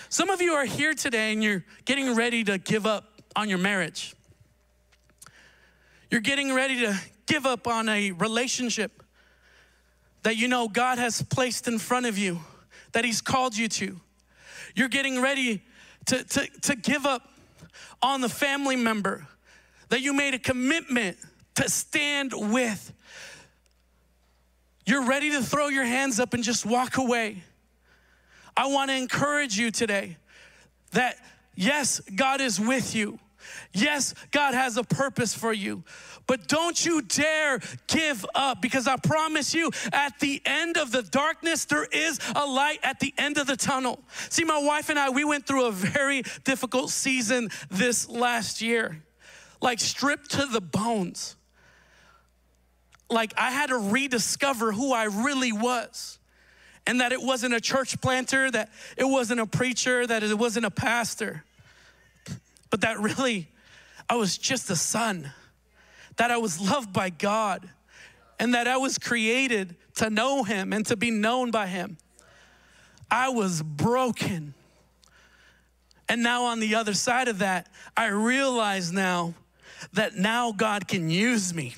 Some 0.10 0.30
of 0.30 0.42
you 0.42 0.54
are 0.54 0.66
here 0.66 0.94
today 0.94 1.34
and 1.34 1.44
you're 1.44 1.66
getting 1.86 2.14
ready 2.14 2.44
to 2.44 2.60
give 2.60 2.86
up 2.86 3.13
on 3.36 3.50
your 3.50 3.58
marriage. 3.58 4.16
You're 6.10 6.22
getting 6.22 6.54
ready 6.54 6.82
to 6.82 7.00
give 7.26 7.46
up 7.46 7.68
on 7.68 7.90
a 7.90 8.12
relationship 8.12 9.04
that 10.24 10.38
you 10.38 10.48
know 10.48 10.68
God 10.68 10.98
has 10.98 11.22
placed 11.22 11.68
in 11.68 11.80
front 11.80 12.06
of 12.06 12.18
you, 12.18 12.40
that 12.94 13.06
He's 13.06 13.22
called 13.22 13.56
you 13.58 13.68
to. 13.68 14.00
You're 14.76 14.90
getting 14.90 15.22
ready 15.22 15.62
to, 16.06 16.24
to, 16.24 16.48
to 16.62 16.76
give 16.76 17.06
up 17.06 17.30
on 18.02 18.22
the 18.22 18.30
family 18.30 18.76
member 18.76 19.28
that 19.90 20.02
you 20.02 20.14
made 20.14 20.34
a 20.34 20.40
commitment 20.40 21.18
to 21.56 21.70
stand 21.70 22.34
with. 22.36 22.94
You're 24.86 25.06
ready 25.06 25.32
to 25.32 25.42
throw 25.42 25.68
your 25.68 25.86
hands 25.86 26.20
up 26.20 26.34
and 26.34 26.44
just 26.44 26.66
walk 26.66 26.98
away. 26.98 27.44
I 28.56 28.68
want 28.68 28.92
to 28.92 28.98
encourage 28.98 29.58
you 29.58 29.72
today 29.72 30.18
that 30.92 31.18
yes, 31.56 32.02
God 32.16 32.42
is 32.42 32.60
with 32.60 32.96
you. 32.96 33.20
Yes, 33.74 34.14
God 34.30 34.54
has 34.54 34.78
a 34.78 34.84
purpose 34.84 35.34
for 35.34 35.52
you, 35.52 35.84
but 36.28 36.48
don't 36.48 36.86
you 36.86 37.02
dare 37.02 37.60
give 37.88 38.24
up 38.36 38.62
because 38.62 38.88
I 38.88 38.98
promise 38.98 39.56
you, 39.56 39.72
at 39.92 40.20
the 40.20 40.42
end 40.46 40.78
of 40.78 40.92
the 40.92 41.02
darkness, 41.02 41.66
there 41.66 41.86
is 41.86 42.20
a 42.36 42.46
light 42.46 42.80
at 42.84 43.00
the 43.00 43.14
end 43.18 43.38
of 43.38 43.48
the 43.48 43.58
tunnel. 43.58 44.00
See, 44.30 44.44
my 44.44 44.60
wife 44.60 44.90
and 44.90 45.00
I, 45.00 45.10
we 45.10 45.24
went 45.24 45.48
through 45.48 45.66
a 45.66 45.72
very 45.72 46.22
difficult 46.44 46.92
season 46.92 47.50
this 47.72 48.08
last 48.08 48.62
year, 48.62 49.02
like 49.60 49.80
stripped 49.80 50.32
to 50.32 50.46
the 50.46 50.62
bones. 50.62 51.36
Like 53.10 53.34
I 53.38 53.50
had 53.50 53.70
to 53.70 53.78
rediscover 53.78 54.72
who 54.72 54.94
I 54.94 55.06
really 55.06 55.52
was 55.52 56.20
and 56.86 57.02
that 57.02 57.12
it 57.12 57.22
wasn't 57.22 57.54
a 57.56 57.62
church 57.62 58.00
planter, 58.02 58.52
that 58.52 58.70
it 58.98 59.06
wasn't 59.06 59.40
a 59.40 59.46
preacher, 59.46 60.06
that 60.06 60.22
it 60.22 60.38
wasn't 60.38 60.66
a 60.66 60.72
pastor, 60.72 61.44
but 62.70 62.82
that 62.82 63.00
really 63.00 63.48
I 64.10 64.16
was 64.16 64.38
just 64.38 64.70
a 64.70 64.76
son, 64.76 65.32
that 66.18 66.32
I 66.32 66.38
was 66.38 66.60
loved 66.60 66.94
by 66.94 67.10
God, 67.10 67.70
and 68.40 68.54
that 68.54 68.68
I 68.68 68.78
was 68.78 68.98
created 68.98 69.76
to 69.96 70.10
know 70.10 70.44
Him 70.44 70.74
and 70.74 70.86
to 70.88 70.96
be 70.96 71.12
known 71.12 71.52
by 71.52 71.68
Him. 71.68 71.98
I 73.10 73.30
was 73.30 73.62
broken. 73.62 74.54
And 76.10 76.22
now, 76.24 76.46
on 76.46 76.60
the 76.60 76.76
other 76.76 76.94
side 76.94 77.28
of 77.28 77.40
that, 77.40 77.70
I 77.96 78.08
realize 78.08 78.92
now 78.92 79.34
that 79.94 80.16
now 80.16 80.52
God 80.52 80.88
can 80.88 81.10
use 81.10 81.54
me. 81.54 81.76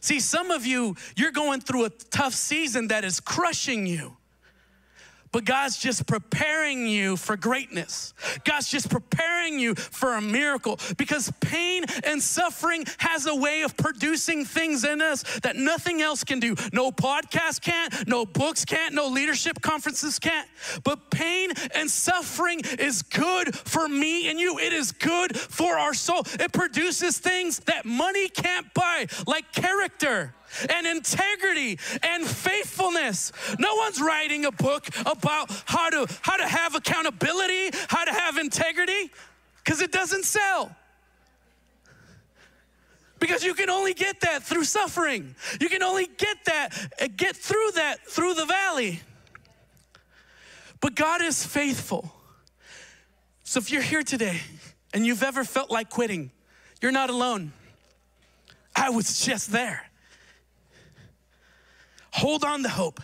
See, 0.00 0.20
some 0.20 0.50
of 0.50 0.66
you, 0.66 0.96
you're 1.16 1.30
going 1.30 1.60
through 1.60 1.84
a 1.84 1.90
tough 1.90 2.34
season 2.34 2.88
that 2.88 3.04
is 3.04 3.20
crushing 3.20 3.86
you. 3.86 4.16
But 5.32 5.44
God's 5.44 5.78
just 5.78 6.06
preparing 6.06 6.86
you 6.86 7.16
for 7.16 7.36
greatness. 7.36 8.14
God's 8.44 8.68
just 8.68 8.90
preparing 8.90 9.58
you 9.58 9.74
for 9.74 10.14
a 10.14 10.20
miracle 10.20 10.78
because 10.96 11.32
pain 11.40 11.84
and 12.04 12.20
suffering 12.20 12.84
has 12.98 13.26
a 13.26 13.34
way 13.34 13.62
of 13.62 13.76
producing 13.76 14.44
things 14.44 14.84
in 14.84 15.00
us 15.00 15.22
that 15.40 15.54
nothing 15.56 16.02
else 16.02 16.24
can 16.24 16.40
do. 16.40 16.56
No 16.72 16.90
podcast 16.90 17.60
can't, 17.60 18.08
no 18.08 18.26
books 18.26 18.64
can't, 18.64 18.94
no 18.94 19.06
leadership 19.06 19.62
conferences 19.62 20.18
can't. 20.18 20.48
But 20.82 21.10
pain 21.10 21.52
and 21.74 21.88
suffering 21.88 22.62
is 22.78 23.02
good 23.02 23.54
for 23.54 23.88
me 23.88 24.30
and 24.30 24.40
you. 24.40 24.58
It 24.58 24.72
is 24.72 24.90
good 24.90 25.38
for 25.38 25.78
our 25.78 25.94
soul. 25.94 26.22
It 26.40 26.52
produces 26.52 27.18
things 27.18 27.60
that 27.60 27.84
money 27.84 28.28
can't 28.28 28.72
buy, 28.74 29.06
like 29.26 29.52
character 29.52 30.34
and 30.68 30.86
integrity 30.86 31.78
and 32.02 32.26
faithfulness. 32.26 33.32
No 33.58 33.74
one's 33.76 34.00
writing 34.00 34.44
a 34.44 34.52
book 34.52 34.88
about 35.06 35.50
how 35.64 35.90
to 35.90 36.06
how 36.22 36.36
to 36.36 36.46
have 36.46 36.74
accountability, 36.74 37.76
how 37.88 38.04
to 38.04 38.12
have 38.12 38.36
integrity 38.38 39.10
cuz 39.64 39.80
it 39.80 39.92
doesn't 39.92 40.24
sell. 40.24 40.74
Because 43.18 43.44
you 43.44 43.52
can 43.52 43.68
only 43.68 43.92
get 43.92 44.20
that 44.20 44.42
through 44.42 44.64
suffering. 44.64 45.34
You 45.60 45.68
can 45.68 45.82
only 45.82 46.06
get 46.06 46.44
that 46.46 46.74
uh, 47.00 47.08
get 47.14 47.36
through 47.36 47.72
that 47.72 48.06
through 48.08 48.34
the 48.34 48.46
valley. 48.46 49.00
But 50.80 50.94
God 50.94 51.20
is 51.20 51.44
faithful. 51.44 52.12
So 53.44 53.58
if 53.58 53.70
you're 53.70 53.82
here 53.82 54.02
today 54.02 54.40
and 54.94 55.04
you've 55.04 55.22
ever 55.22 55.44
felt 55.44 55.70
like 55.70 55.90
quitting, 55.90 56.30
you're 56.80 56.92
not 56.92 57.10
alone. 57.10 57.52
I 58.74 58.90
was 58.90 59.20
just 59.20 59.52
there. 59.52 59.89
Hold 62.12 62.44
on 62.44 62.62
to 62.62 62.68
hope 62.68 63.00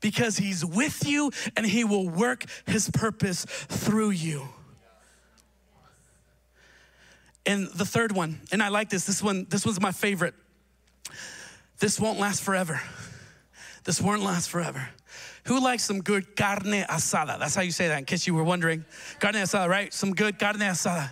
because 0.00 0.36
He's 0.36 0.64
with 0.64 1.06
you 1.06 1.30
and 1.56 1.64
He 1.64 1.84
will 1.84 2.08
work 2.08 2.44
His 2.66 2.90
purpose 2.90 3.44
through 3.44 4.10
you. 4.10 4.48
And 7.46 7.68
the 7.68 7.86
third 7.86 8.12
one, 8.12 8.40
and 8.52 8.62
I 8.62 8.68
like 8.68 8.90
this, 8.90 9.04
this 9.04 9.22
one, 9.22 9.46
this 9.48 9.64
one's 9.64 9.80
my 9.80 9.92
favorite. 9.92 10.34
This 11.78 11.98
won't 11.98 12.18
last 12.18 12.42
forever. 12.42 12.80
This 13.84 14.02
won't 14.02 14.22
last 14.22 14.50
forever. 14.50 14.88
Who 15.44 15.60
likes 15.60 15.82
some 15.84 16.02
good 16.02 16.36
carne 16.36 16.84
asada? 16.90 17.38
That's 17.38 17.54
how 17.54 17.62
you 17.62 17.70
say 17.70 17.88
that, 17.88 17.98
in 17.98 18.04
case 18.04 18.26
you 18.26 18.34
were 18.34 18.44
wondering. 18.44 18.84
Carne 19.18 19.36
asada, 19.36 19.66
right? 19.66 19.94
Some 19.94 20.12
good 20.14 20.38
carne 20.38 20.58
asada. 20.58 21.10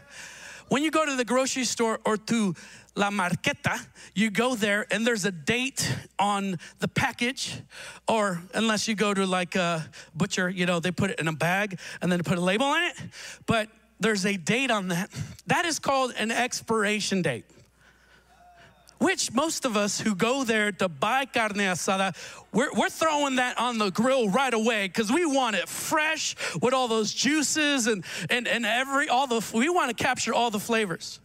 When 0.68 0.82
you 0.82 0.90
go 0.90 1.06
to 1.06 1.16
the 1.16 1.24
grocery 1.24 1.64
store 1.64 2.00
or 2.04 2.18
to 2.18 2.54
La 2.96 3.10
Marqueta, 3.10 3.78
you 4.14 4.30
go 4.30 4.54
there 4.54 4.86
and 4.90 5.06
there's 5.06 5.26
a 5.26 5.30
date 5.30 5.94
on 6.18 6.58
the 6.78 6.88
package, 6.88 7.60
or 8.08 8.42
unless 8.54 8.88
you 8.88 8.94
go 8.94 9.12
to 9.12 9.26
like 9.26 9.54
a 9.54 9.88
butcher, 10.14 10.48
you 10.48 10.64
know, 10.64 10.80
they 10.80 10.90
put 10.90 11.10
it 11.10 11.20
in 11.20 11.28
a 11.28 11.32
bag 11.32 11.78
and 12.00 12.10
then 12.10 12.22
put 12.22 12.38
a 12.38 12.40
label 12.40 12.66
on 12.66 12.82
it. 12.84 12.94
But 13.44 13.68
there's 14.00 14.24
a 14.24 14.36
date 14.38 14.70
on 14.70 14.88
that. 14.88 15.10
That 15.46 15.66
is 15.66 15.78
called 15.78 16.14
an 16.16 16.30
expiration 16.30 17.20
date. 17.20 17.44
Which 18.98 19.30
most 19.34 19.66
of 19.66 19.76
us 19.76 20.00
who 20.00 20.14
go 20.14 20.42
there 20.42 20.72
to 20.72 20.88
buy 20.88 21.26
carne 21.26 21.52
asada, 21.52 22.16
we're, 22.50 22.72
we're 22.72 22.88
throwing 22.88 23.36
that 23.36 23.58
on 23.58 23.76
the 23.76 23.90
grill 23.90 24.30
right 24.30 24.54
away 24.54 24.86
because 24.86 25.12
we 25.12 25.26
want 25.26 25.54
it 25.54 25.68
fresh 25.68 26.34
with 26.62 26.72
all 26.72 26.88
those 26.88 27.12
juices 27.12 27.88
and, 27.88 28.06
and, 28.30 28.48
and 28.48 28.64
every, 28.64 29.10
all 29.10 29.26
the, 29.26 29.46
we 29.52 29.68
want 29.68 29.94
to 29.94 30.02
capture 30.02 30.32
all 30.32 30.50
the 30.50 30.58
flavors. 30.58 31.20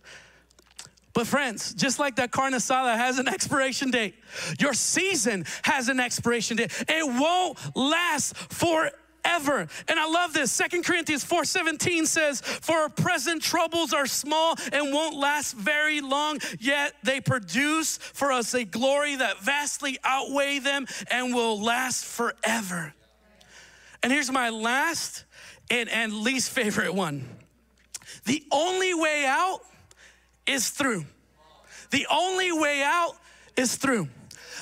But 1.14 1.28
friends, 1.28 1.74
just 1.74 2.00
like 2.00 2.16
that 2.16 2.32
carne 2.32 2.54
asada 2.54 2.96
has 2.96 3.20
an 3.20 3.28
expiration 3.28 3.92
date, 3.92 4.16
your 4.60 4.74
season 4.74 5.46
has 5.64 5.90
an 5.90 6.00
expiration 6.00 6.58
date. 6.58 6.72
It 6.88 7.06
won't 7.06 7.58
last 7.76 8.36
forever 8.36 8.92
ever. 9.24 9.68
And 9.88 10.00
I 10.00 10.08
love 10.08 10.34
this. 10.34 10.52
Second 10.52 10.84
Corinthians 10.84 11.24
4:17 11.24 12.06
says, 12.06 12.42
"For 12.42 12.76
our 12.78 12.90
present 12.90 13.42
troubles 13.42 13.94
are 13.94 14.08
small 14.08 14.56
and 14.72 14.94
won't 14.94 15.16
last 15.16 15.54
very 15.56 16.02
long, 16.02 16.40
yet 16.60 16.96
they 17.04 17.22
produce 17.22 17.98
for 17.98 18.32
us 18.32 18.54
a 18.54 18.64
glory 18.64 19.16
that 19.16 19.40
vastly 19.40 19.98
outweigh 20.04 20.60
them 20.60 20.88
and 21.10 21.34
will 21.34 21.60
last 21.60 22.06
forever." 22.06 22.94
And 24.04 24.12
here's 24.12 24.32
my 24.32 24.50
last 24.50 25.26
and, 25.70 25.90
and 25.90 26.14
least 26.14 26.50
favorite 26.50 26.94
one. 26.94 27.28
The 28.26 28.44
only 28.52 28.94
way 28.94 29.26
out 29.26 29.62
is 30.46 30.70
through. 30.70 31.06
The 31.92 32.08
only 32.12 32.52
way 32.52 32.82
out 32.84 33.16
is 33.58 33.76
through. 33.76 34.08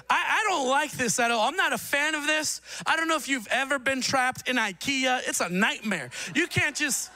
I, 0.09 0.41
I, 0.41 0.49
don't 0.49 0.69
like 0.69 0.91
this 0.91 1.19
at 1.19 1.29
all. 1.29 1.47
I'm 1.47 1.55
not 1.55 1.73
a 1.73 1.77
fan 1.77 2.15
of 2.15 2.25
this. 2.25 2.61
I 2.85 2.95
don't 2.95 3.07
know 3.07 3.15
if 3.15 3.27
you've 3.27 3.47
ever 3.51 3.77
been 3.77 4.01
trapped 4.01 4.47
in 4.47 4.55
IKEA. 4.55 5.21
It's 5.27 5.39
a 5.39 5.49
nightmare. 5.49 6.09
You 6.33 6.47
can't 6.47 6.75
just 6.75 7.11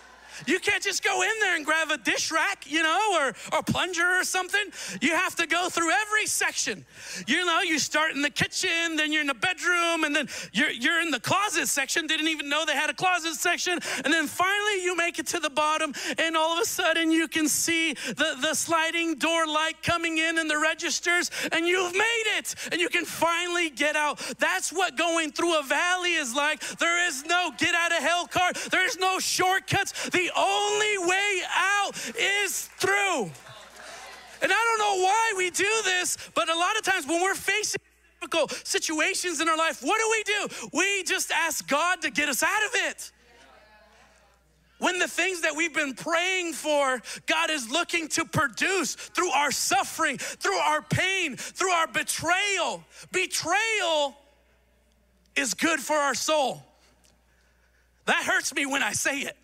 you 0.46 0.60
can't 0.60 0.84
just 0.84 1.04
go 1.04 1.22
in 1.22 1.30
there 1.42 1.56
and 1.56 1.66
grab 1.66 1.92
a 1.92 1.98
dish 1.98 2.32
rack, 2.32 2.66
you 2.70 2.84
know, 2.84 3.18
or, 3.20 3.34
or 3.58 3.64
plunger 3.64 4.20
or 4.20 4.24
something. 4.24 4.66
You 5.02 5.12
have 5.12 5.36
to 5.36 5.48
go 5.48 5.70
through 5.70 5.92
every 5.92 6.26
section. 6.26 6.86
You 7.28 7.46
know, 7.46 7.62
you 7.62 7.80
start 7.80 8.14
in 8.14 8.22
the 8.22 8.30
kitchen, 8.30 8.96
then 8.96 9.12
you're 9.12 9.22
in 9.22 9.28
the 9.28 9.34
bedroom, 9.34 10.04
and 10.04 10.16
then 10.16 10.28
you're, 10.52 10.72
you're 10.72 11.02
in 11.02 11.12
the 11.12 11.20
closet 11.20 11.68
section. 11.68 12.08
Didn't 12.08 12.28
even 12.28 12.50
know 12.50 12.66
they 12.66 12.74
had 12.74 12.90
a 12.90 12.94
closet 12.94 13.36
section. 13.36 13.80
And 14.04 14.14
then 14.14 14.28
finally 14.28 14.84
you 14.84 14.96
make 14.96 15.20
it 15.20 15.28
to 15.28 15.40
the 15.40 15.50
bottom, 15.50 15.94
and 16.18 16.36
all 16.36 16.54
of 16.54 16.60
a 16.60 16.66
sudden 16.66 17.12
you 17.12 17.28
can 17.28 17.48
see 17.48 17.94
the, 17.94 18.38
the 18.42 18.54
sliding 18.54 19.16
door 19.16 19.46
light 19.48 19.82
coming 19.82 20.18
in 20.18 20.38
and 20.38 20.50
the 20.50 20.58
registers, 20.58 21.30
and 21.52 21.68
you've 21.68 21.94
made 21.94 22.24
it, 22.38 22.56
and 22.72 22.80
you 22.82 22.90
can 22.90 23.06
finally 23.06 23.70
get 23.70 23.96
out. 23.96 24.20
That's 24.40 24.72
what 24.72 24.98
going 24.98 25.32
through 25.32 25.60
a 25.60 25.64
valley 25.64 26.14
is 26.14 26.36
like. 26.36 26.62
There 26.78 27.08
is 27.08 27.26
no 27.26 27.52
get 27.58 27.76
out 27.76 27.92
of 27.92 28.00
hell 28.00 28.28
card, 28.28 28.56
there's 28.72 28.98
no 28.98 29.20
shortcuts. 29.20 30.10
The 30.10 30.32
only 30.36 30.98
way 31.08 31.42
out 31.56 31.92
is 32.18 32.68
through. 32.78 33.32
And 34.42 34.52
I 34.52 34.56
don't 34.56 34.80
know 34.80 35.04
why 35.04 35.34
we 35.38 35.50
do 35.50 35.70
this, 35.86 36.18
but 36.36 36.50
a 36.50 36.56
lot 36.56 36.78
of 36.78 36.84
times 36.84 37.08
when 37.08 37.22
we're 37.22 37.34
facing 37.34 37.80
difficult 38.20 38.52
situations 38.66 39.40
in 39.40 39.48
our 39.48 39.58
life, 39.58 39.82
what 39.82 40.00
do 40.00 40.08
we 40.12 40.24
do? 40.24 40.70
We 40.74 41.04
just 41.04 41.32
ask 41.32 41.68
God 41.68 42.02
to 42.02 42.12
get 42.12 42.28
us 42.28 42.44
out 42.44 42.64
of 42.66 42.72
it. 42.74 43.12
When 44.80 45.00
the 45.00 45.08
things 45.08 45.42
that 45.42 45.56
we've 45.56 45.74
been 45.74 45.94
praying 45.94 46.54
for, 46.54 47.02
God 47.26 47.50
is 47.50 47.72
looking 47.72 48.10
to 48.10 48.26
produce 48.26 48.96
through 48.96 49.32
our 49.32 49.50
suffering, 49.50 50.18
through 50.18 50.58
our 50.58 50.82
pain, 50.82 51.38
through 51.38 51.72
our 51.72 51.88
betrayal. 51.88 52.84
Betrayal 53.14 54.18
is 55.38 55.54
good 55.54 55.80
for 55.80 55.96
our 55.96 56.14
soul. 56.14 56.64
That 58.06 58.26
hurts 58.26 58.54
me 58.54 58.66
when 58.66 58.84
I 58.84 58.92
say 58.92 59.20
it. 59.20 59.38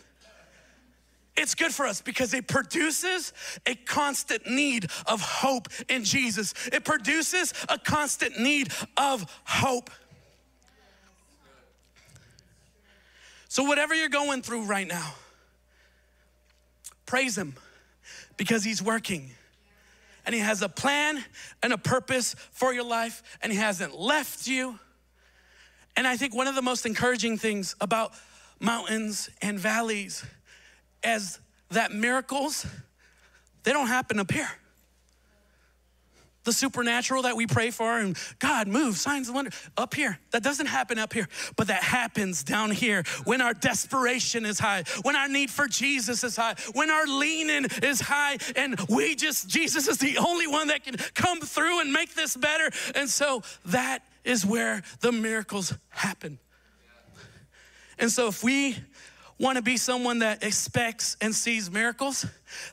It's 1.40 1.56
good 1.56 1.74
for 1.74 1.88
us 1.88 2.02
because 2.02 2.34
it 2.34 2.50
produces 2.50 3.32
a 3.66 3.74
constant 3.74 4.46
need 4.46 4.88
of 5.06 5.22
hope 5.22 5.70
in 5.88 6.04
Jesus. 6.04 6.54
It 6.74 6.84
produces 6.84 7.54
a 7.70 7.80
constant 7.80 8.38
need 8.38 8.74
of 8.98 9.26
hope. 9.46 9.90
So, 13.48 13.64
whatever 13.64 13.96
you're 13.96 14.10
going 14.10 14.42
through 14.42 14.66
right 14.66 14.86
now, 14.86 15.14
praise 17.06 17.38
Him 17.38 17.56
because 18.36 18.66
He's 18.66 18.84
working 18.84 19.32
and 20.26 20.36
He 20.36 20.42
has 20.42 20.62
a 20.62 20.68
plan 20.68 21.24
and 21.64 21.72
a 21.72 21.78
purpose 21.78 22.36
for 22.52 22.74
your 22.74 22.84
life, 22.84 23.24
and 23.42 23.50
He 23.54 23.58
hasn't 23.58 23.98
left 23.98 24.46
you. 24.46 24.78
And 25.96 26.06
I 26.06 26.18
think 26.18 26.36
one 26.36 26.48
of 26.48 26.56
the 26.56 26.62
most 26.62 26.86
encouraging 26.86 27.38
things 27.38 27.78
about 27.80 28.12
mountains 28.60 29.30
and 29.42 29.58
valleys 29.58 30.26
as 31.04 31.40
that 31.72 31.92
miracles, 31.92 32.66
they 33.64 33.72
don't 33.72 33.88
happen 33.88 34.20
up 34.20 34.32
here. 34.32 34.50
The 36.46 36.54
supernatural 36.54 37.24
that 37.24 37.36
we 37.36 37.46
pray 37.46 37.70
for 37.70 38.00
and 38.00 38.18
God 38.40 38.68
move, 38.68 38.96
signs 38.96 39.28
and 39.28 39.36
wonders 39.36 39.54
up 39.78 39.94
here. 39.94 40.18
That 40.32 40.42
doesn't 40.42 40.68
happen 40.68 40.98
up 40.98 41.14
here, 41.14 41.28
but 41.58 41.68
that 41.68 41.84
happens 41.84 42.44
down 42.44 42.72
here 42.72 43.04
when 43.26 43.42
our 43.42 43.54
desperation 43.54 44.46
is 44.46 44.58
high, 44.58 44.86
when 45.04 45.16
our 45.16 45.28
need 45.28 45.52
for 45.52 45.68
Jesus 45.68 46.24
is 46.24 46.36
high, 46.36 46.56
when 46.74 46.90
our 46.90 47.06
leaning 47.06 47.66
is 47.84 48.00
high, 48.00 48.38
and 48.56 48.80
we 48.90 49.16
just, 49.16 49.50
Jesus 49.50 49.88
is 49.88 49.98
the 49.98 50.18
only 50.18 50.48
one 50.48 50.70
that 50.70 50.86
can 50.86 50.96
come 51.14 51.42
through 51.42 51.82
and 51.82 51.92
make 51.92 52.16
this 52.16 52.36
better. 52.36 52.72
And 52.96 53.10
so 53.10 53.44
that 53.66 54.04
is 54.24 54.46
where 54.46 54.82
the 55.02 55.12
miracles 55.12 55.74
happen. 55.90 56.40
And 58.00 58.10
so 58.10 58.30
if 58.30 58.44
we 58.44 58.78
want 59.40 59.56
to 59.56 59.62
be 59.62 59.78
someone 59.78 60.20
that 60.20 60.44
expects 60.44 61.16
and 61.22 61.34
sees 61.34 61.72
miracles, 61.72 62.26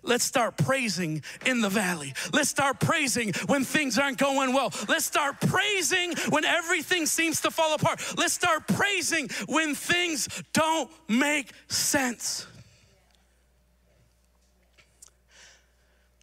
let's 0.02 0.24
start 0.24 0.56
praising 0.56 1.22
in 1.44 1.60
the 1.60 1.68
valley. 1.68 2.12
Let's 2.32 2.50
start 2.50 2.80
praising 2.80 3.32
when 3.46 3.64
things 3.64 3.98
aren't 3.98 4.18
going 4.18 4.52
well. 4.52 4.72
Let's 4.88 5.04
start 5.04 5.40
praising 5.40 6.14
when 6.28 6.44
everything 6.44 7.06
seems 7.06 7.40
to 7.42 7.50
fall 7.50 7.74
apart. 7.74 8.02
Let's 8.16 8.34
start 8.34 8.66
praising 8.66 9.28
when 9.46 9.74
things 9.74 10.28
don't 10.52 10.90
make 11.08 11.52
sense. 11.68 12.46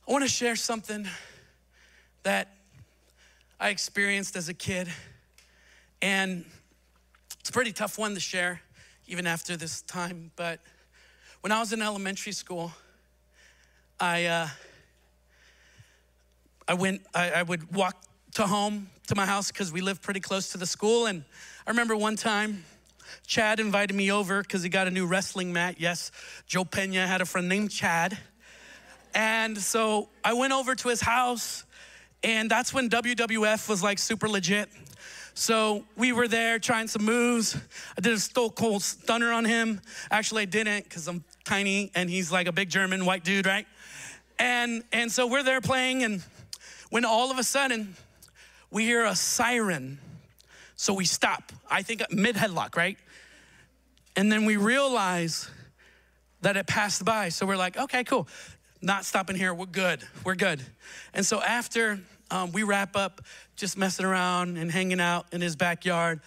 I 0.05 0.11
want 0.11 0.25
to 0.25 0.29
share 0.29 0.57
something 0.57 1.07
that 2.23 2.49
I 3.59 3.69
experienced 3.69 4.35
as 4.35 4.49
a 4.49 4.53
kid, 4.53 4.89
and 6.01 6.43
it's 7.39 7.49
a 7.49 7.53
pretty 7.53 7.71
tough 7.71 7.97
one 7.97 8.13
to 8.13 8.19
share 8.19 8.61
even 9.13 9.27
after 9.27 9.55
this 9.55 9.83
time. 9.83 10.31
But 10.35 10.59
when 11.41 11.51
I 11.51 11.59
was 11.59 11.71
in 11.71 11.83
elementary 11.83 12.31
school, 12.31 12.71
I, 13.99 14.25
uh, 14.25 14.47
I 16.67 16.73
went, 16.73 17.01
I, 17.13 17.29
I 17.29 17.43
would 17.43 17.75
walk 17.75 17.95
to 18.33 18.47
home, 18.47 18.89
to 19.09 19.15
my 19.15 19.27
house, 19.27 19.51
because 19.51 19.71
we 19.71 19.81
lived 19.81 20.01
pretty 20.01 20.19
close 20.19 20.51
to 20.53 20.57
the 20.57 20.65
school. 20.65 21.05
And 21.05 21.23
I 21.67 21.69
remember 21.69 21.95
one 21.95 22.15
time, 22.15 22.65
Chad 23.27 23.59
invited 23.59 23.93
me 23.93 24.11
over 24.11 24.41
because 24.41 24.63
he 24.63 24.69
got 24.69 24.87
a 24.87 24.91
new 24.91 25.05
wrestling 25.05 25.53
mat. 25.53 25.75
Yes, 25.77 26.11
Joe 26.47 26.65
Pena 26.65 27.05
had 27.05 27.21
a 27.21 27.25
friend 27.25 27.47
named 27.47 27.69
Chad. 27.69 28.17
And 29.13 29.55
so 29.59 30.09
I 30.23 30.33
went 30.33 30.53
over 30.53 30.73
to 30.73 30.89
his 30.89 31.01
house, 31.01 31.65
and 32.23 32.49
that's 32.49 32.73
when 32.73 32.89
WWF 32.89 33.69
was 33.69 33.83
like 33.83 33.99
super 33.99 34.27
legit. 34.27 34.69
So 35.35 35.85
we 35.97 36.11
were 36.11 36.27
there 36.27 36.59
trying 36.59 36.87
some 36.87 37.05
moves. 37.05 37.57
I 37.97 38.01
did 38.01 38.13
a 38.13 38.19
stone 38.19 38.51
cold 38.51 38.83
stunner 38.83 39.31
on 39.31 39.45
him. 39.45 39.81
Actually, 40.11 40.43
I 40.43 40.45
didn't 40.45 40.83
because 40.83 41.07
I'm 41.07 41.23
tiny 41.43 41.91
and 41.95 42.09
he's 42.09 42.31
like 42.31 42.47
a 42.47 42.51
big 42.51 42.69
German 42.69 43.05
white 43.05 43.23
dude, 43.23 43.45
right? 43.45 43.65
And 44.37 44.83
and 44.91 45.11
so 45.11 45.27
we're 45.27 45.43
there 45.43 45.61
playing, 45.61 46.03
and 46.03 46.23
when 46.89 47.05
all 47.05 47.31
of 47.31 47.37
a 47.37 47.43
sudden 47.43 47.95
we 48.69 48.83
hear 48.83 49.05
a 49.05 49.15
siren, 49.15 49.99
so 50.75 50.93
we 50.93 51.05
stop. 51.05 51.51
I 51.69 51.81
think 51.81 52.03
mid 52.11 52.35
headlock, 52.35 52.75
right? 52.75 52.97
And 54.15 54.31
then 54.31 54.45
we 54.45 54.57
realize 54.57 55.49
that 56.41 56.57
it 56.57 56.67
passed 56.67 57.05
by. 57.05 57.29
So 57.29 57.45
we're 57.45 57.57
like, 57.57 57.77
okay, 57.77 58.03
cool. 58.03 58.27
Not 58.81 59.05
stopping 59.05 59.35
here. 59.35 59.53
We're 59.53 59.65
good. 59.65 60.03
We're 60.23 60.35
good. 60.35 60.61
And 61.13 61.25
so 61.25 61.41
after 61.41 61.99
um, 62.29 62.51
we 62.51 62.63
wrap 62.63 62.95
up 62.95 63.21
just 63.55 63.77
messing 63.77 64.05
around 64.05 64.57
and 64.57 64.71
hanging 64.71 64.99
out 64.99 65.27
in 65.31 65.41
his 65.41 65.55
backyard. 65.55 66.21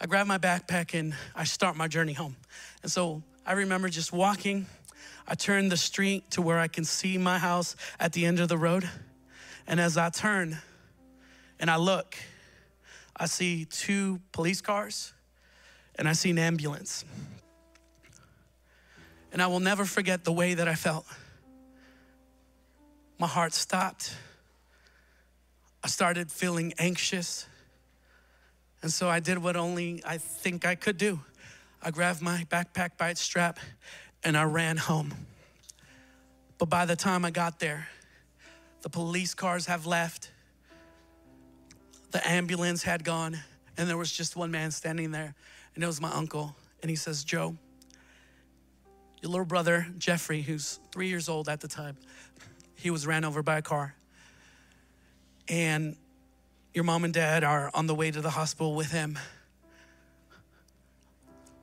I 0.00 0.06
grab 0.06 0.26
my 0.26 0.38
backpack 0.38 0.98
and 0.98 1.14
I 1.34 1.44
start 1.44 1.76
my 1.76 1.88
journey 1.88 2.12
home. 2.12 2.36
And 2.82 2.90
so 2.90 3.22
I 3.44 3.52
remember 3.52 3.88
just 3.88 4.12
walking 4.12 4.66
I 5.30 5.34
turn 5.34 5.68
the 5.68 5.76
street 5.76 6.30
to 6.32 6.42
where 6.42 6.58
I 6.58 6.68
can 6.68 6.86
see 6.86 7.18
my 7.18 7.36
house 7.36 7.76
at 8.00 8.14
the 8.14 8.24
end 8.24 8.40
of 8.40 8.48
the 8.48 8.56
road. 8.56 8.88
And 9.66 9.78
as 9.78 9.98
I 9.98 10.08
turn 10.08 10.56
and 11.60 11.70
I 11.70 11.76
look, 11.76 12.16
I 13.14 13.26
see 13.26 13.66
two 13.66 14.20
police 14.32 14.62
cars 14.62 15.12
and 15.96 16.08
I 16.08 16.14
see 16.14 16.30
an 16.30 16.38
ambulance. 16.38 17.04
And 19.30 19.42
I 19.42 19.48
will 19.48 19.60
never 19.60 19.84
forget 19.84 20.24
the 20.24 20.32
way 20.32 20.54
that 20.54 20.66
I 20.66 20.74
felt. 20.74 21.04
My 23.18 23.26
heart 23.26 23.52
stopped. 23.52 24.16
I 25.82 25.88
started 25.88 26.30
feeling 26.30 26.74
anxious. 26.78 27.46
And 28.82 28.92
so 28.92 29.08
I 29.08 29.20
did 29.20 29.38
what 29.38 29.56
only 29.56 30.02
I 30.04 30.18
think 30.18 30.64
I 30.64 30.74
could 30.74 30.98
do. 30.98 31.20
I 31.82 31.90
grabbed 31.90 32.20
my 32.20 32.44
backpack 32.50 32.96
by 32.98 33.10
its 33.10 33.20
strap 33.20 33.58
and 34.24 34.36
I 34.36 34.44
ran 34.44 34.76
home. 34.76 35.14
But 36.58 36.68
by 36.68 36.86
the 36.86 36.96
time 36.96 37.24
I 37.24 37.30
got 37.30 37.60
there, 37.60 37.88
the 38.82 38.88
police 38.88 39.34
cars 39.34 39.66
have 39.66 39.86
left, 39.86 40.30
the 42.10 42.26
ambulance 42.28 42.82
had 42.82 43.04
gone, 43.04 43.38
and 43.76 43.88
there 43.88 43.96
was 43.96 44.10
just 44.10 44.34
one 44.34 44.50
man 44.50 44.70
standing 44.70 45.12
there, 45.12 45.34
and 45.74 45.84
it 45.84 45.86
was 45.86 46.00
my 46.00 46.10
uncle. 46.10 46.56
And 46.82 46.90
he 46.90 46.96
says, 46.96 47.22
Joe, 47.22 47.56
your 49.22 49.30
little 49.30 49.46
brother, 49.46 49.86
Jeffrey, 49.98 50.42
who's 50.42 50.80
three 50.92 51.08
years 51.08 51.28
old 51.28 51.48
at 51.48 51.60
the 51.60 51.68
time, 51.68 51.96
he 52.74 52.90
was 52.90 53.06
ran 53.06 53.24
over 53.24 53.42
by 53.42 53.58
a 53.58 53.62
car. 53.62 53.94
And 55.48 55.96
your 56.74 56.84
mom 56.84 57.04
and 57.04 57.12
dad 57.14 57.44
are 57.44 57.70
on 57.74 57.86
the 57.86 57.94
way 57.94 58.10
to 58.10 58.20
the 58.20 58.30
hospital 58.30 58.74
with 58.74 58.90
him. 58.90 59.18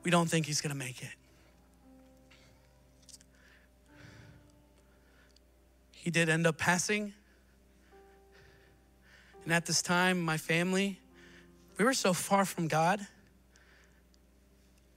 We 0.02 0.10
don't 0.10 0.28
think 0.28 0.46
he's 0.46 0.60
gonna 0.60 0.74
make 0.74 1.02
it. 1.02 1.14
He 5.92 6.10
did 6.10 6.28
end 6.28 6.46
up 6.46 6.58
passing. 6.58 7.12
And 9.42 9.52
at 9.52 9.66
this 9.66 9.82
time, 9.82 10.20
my 10.20 10.36
family, 10.36 11.00
we 11.78 11.84
were 11.84 11.94
so 11.94 12.12
far 12.12 12.44
from 12.44 12.68
God. 12.68 13.06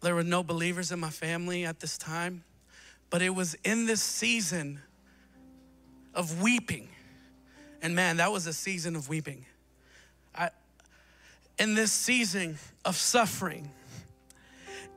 There 0.02 0.15
were 0.15 0.23
no 0.23 0.43
believers 0.43 0.91
in 0.91 0.99
my 0.99 1.10
family 1.10 1.65
at 1.65 1.80
this 1.80 1.97
time. 1.97 2.43
But 3.10 3.21
it 3.21 3.32
was 3.32 3.56
in 3.63 3.86
this 3.86 4.02
season 4.02 4.82
of 6.13 6.41
weeping. 6.41 6.89
And 7.82 7.96
man, 7.96 8.18
that 8.18 8.32
was 8.32 8.48
a 8.48 8.54
season 8.54 8.96
of 8.96 9.10
weeping. 9.10 9.46
I, 10.36 10.50
in 11.58 11.76
this 11.76 11.92
season 11.92 12.58
of 12.86 12.96
suffering, 12.96 13.72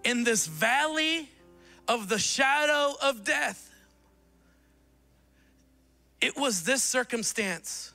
in 0.05 0.25
this 0.25 0.47
valley 0.47 1.29
of 1.89 2.09
the 2.09 2.19
shadow 2.19 2.95
of 3.03 3.25
death, 3.25 3.71
it 6.21 6.37
was 6.37 6.63
this 6.65 6.83
circumstance 6.83 7.93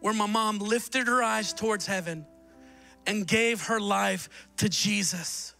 where 0.00 0.14
my 0.14 0.26
mom 0.26 0.58
lifted 0.58 1.06
her 1.06 1.22
eyes 1.22 1.52
towards 1.52 1.86
heaven 1.86 2.26
and 3.06 3.26
gave 3.26 3.62
her 3.62 3.80
life 3.80 4.28
to 4.56 4.68
Jesus. 4.68 5.54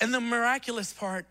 And 0.00 0.12
the 0.14 0.20
miraculous 0.20 0.92
part 0.92 1.26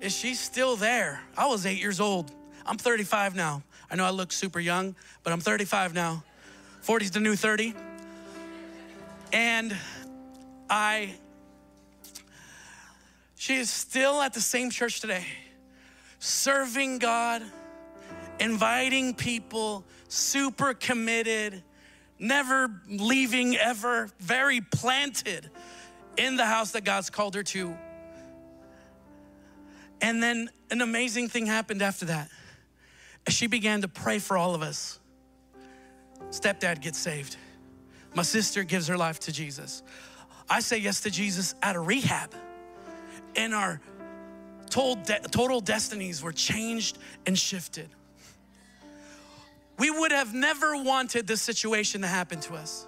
is 0.00 0.14
she's 0.14 0.40
still 0.40 0.76
there. 0.76 1.20
I 1.36 1.46
was 1.46 1.66
eight 1.66 1.78
years 1.78 2.00
old. 2.00 2.30
I'm 2.66 2.78
35 2.78 3.36
now. 3.36 3.62
I 3.90 3.94
know 3.94 4.04
I 4.04 4.10
look 4.10 4.32
super 4.32 4.58
young, 4.58 4.96
but 5.22 5.32
I'm 5.32 5.40
35 5.40 5.94
now. 5.94 6.24
40's 6.84 7.12
the 7.12 7.20
new 7.20 7.36
30. 7.36 7.74
And 9.32 9.76
I, 10.68 11.14
she 13.36 13.56
is 13.56 13.70
still 13.70 14.20
at 14.20 14.34
the 14.34 14.40
same 14.40 14.70
church 14.70 15.00
today 15.00 15.24
serving 16.18 16.98
God, 16.98 17.42
inviting 18.40 19.14
people, 19.14 19.84
super 20.08 20.74
committed, 20.74 21.62
never 22.18 22.68
leaving 22.88 23.56
ever, 23.56 24.10
very 24.18 24.60
planted 24.60 25.50
in 26.16 26.36
the 26.36 26.46
house 26.46 26.72
that 26.72 26.82
God's 26.82 27.10
called 27.10 27.36
her 27.36 27.42
to. 27.44 27.76
And 30.00 30.22
then 30.22 30.50
an 30.70 30.80
amazing 30.80 31.28
thing 31.28 31.46
happened 31.46 31.82
after 31.82 32.06
that. 32.06 32.28
She 33.28 33.46
began 33.46 33.82
to 33.82 33.88
pray 33.88 34.18
for 34.18 34.36
all 34.36 34.54
of 34.54 34.62
us. 34.62 35.00
Stepdad 36.30 36.80
gets 36.80 36.98
saved. 36.98 37.36
My 38.14 38.22
sister 38.22 38.62
gives 38.64 38.86
her 38.88 38.96
life 38.96 39.20
to 39.20 39.32
Jesus. 39.32 39.82
I 40.48 40.60
say 40.60 40.78
yes 40.78 41.00
to 41.02 41.10
Jesus 41.10 41.54
at 41.62 41.76
a 41.76 41.80
rehab. 41.80 42.32
And 43.34 43.54
our 43.54 43.80
total 44.70 45.60
destinies 45.60 46.22
were 46.22 46.32
changed 46.32 46.98
and 47.26 47.38
shifted. 47.38 47.88
We 49.78 49.90
would 49.90 50.12
have 50.12 50.32
never 50.32 50.82
wanted 50.82 51.26
this 51.26 51.42
situation 51.42 52.00
to 52.00 52.06
happen 52.06 52.40
to 52.40 52.54
us. 52.54 52.86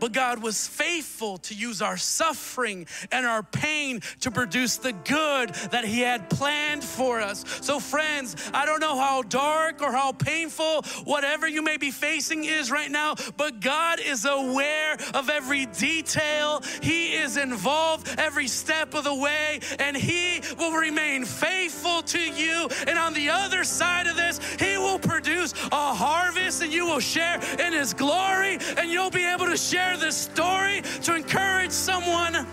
But 0.00 0.12
God 0.12 0.42
was 0.42 0.66
faithful 0.66 1.38
to 1.38 1.54
use 1.54 1.82
our 1.82 1.96
suffering 1.96 2.86
and 3.10 3.26
our 3.26 3.42
pain 3.42 4.00
to 4.20 4.30
produce 4.30 4.76
the 4.76 4.92
good 4.92 5.50
that 5.70 5.84
He 5.84 6.00
had 6.00 6.30
planned 6.30 6.84
for 6.84 7.20
us. 7.20 7.44
So, 7.60 7.80
friends, 7.80 8.36
I 8.54 8.66
don't 8.66 8.80
know 8.80 8.96
how 8.96 9.22
dark 9.22 9.82
or 9.82 9.92
how 9.92 10.12
painful 10.12 10.82
whatever 11.04 11.48
you 11.48 11.62
may 11.62 11.76
be 11.76 11.90
facing 11.90 12.44
is 12.44 12.70
right 12.70 12.90
now, 12.90 13.14
but 13.36 13.60
God 13.60 14.00
is 14.00 14.24
aware 14.24 14.96
of 15.14 15.30
every 15.30 15.66
detail. 15.66 16.62
He 16.82 17.14
is 17.14 17.36
involved 17.36 18.14
every 18.18 18.48
step 18.48 18.94
of 18.94 19.04
the 19.04 19.14
way, 19.14 19.60
and 19.78 19.96
He 19.96 20.40
will 20.58 20.72
remain 20.72 21.24
faithful 21.24 22.02
to 22.02 22.20
you. 22.20 22.68
And 22.86 22.98
on 22.98 23.14
the 23.14 23.30
other 23.30 23.64
side 23.64 24.06
of 24.06 24.16
this, 24.16 24.38
He 24.58 24.78
will 24.78 24.98
produce 24.98 25.52
a 25.72 25.94
harvest, 25.94 26.62
and 26.62 26.72
you 26.72 26.86
will 26.86 27.00
share 27.00 27.40
in 27.58 27.72
His 27.72 27.94
glory, 27.94 28.58
and 28.76 28.90
you'll 28.90 29.10
be 29.10 29.24
able 29.24 29.46
to 29.46 29.56
share 29.56 29.87
share 29.88 29.96
this 29.96 30.16
story 30.16 30.82
to 31.02 31.14
encourage 31.14 31.70
someone. 31.70 32.46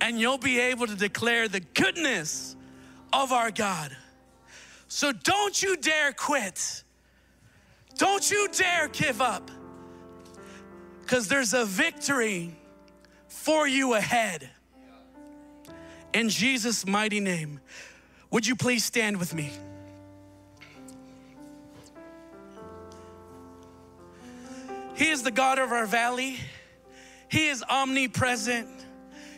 And 0.00 0.20
you'll 0.20 0.38
be 0.38 0.58
able 0.60 0.86
to 0.86 0.94
declare 0.94 1.48
the 1.48 1.60
goodness 1.60 2.56
of 3.12 3.32
our 3.32 3.50
God. 3.50 3.96
So 4.88 5.12
don't 5.12 5.60
you 5.62 5.76
dare 5.76 6.12
quit. 6.12 6.84
Don't 7.96 8.30
you 8.30 8.48
dare 8.52 8.88
give 8.88 9.20
up. 9.20 9.50
Because 11.00 11.28
there's 11.28 11.54
a 11.54 11.64
victory 11.64 12.54
for 13.28 13.66
you 13.66 13.94
ahead. 13.94 14.50
In 16.12 16.28
Jesus' 16.28 16.86
mighty 16.86 17.20
name, 17.20 17.60
would 18.30 18.46
you 18.46 18.56
please 18.56 18.84
stand 18.84 19.18
with 19.18 19.34
me? 19.34 19.50
He 24.96 25.10
is 25.10 25.22
the 25.22 25.30
God 25.30 25.58
of 25.58 25.72
our 25.72 25.84
valley. 25.84 26.38
He 27.28 27.48
is 27.48 27.62
omnipresent. 27.68 28.68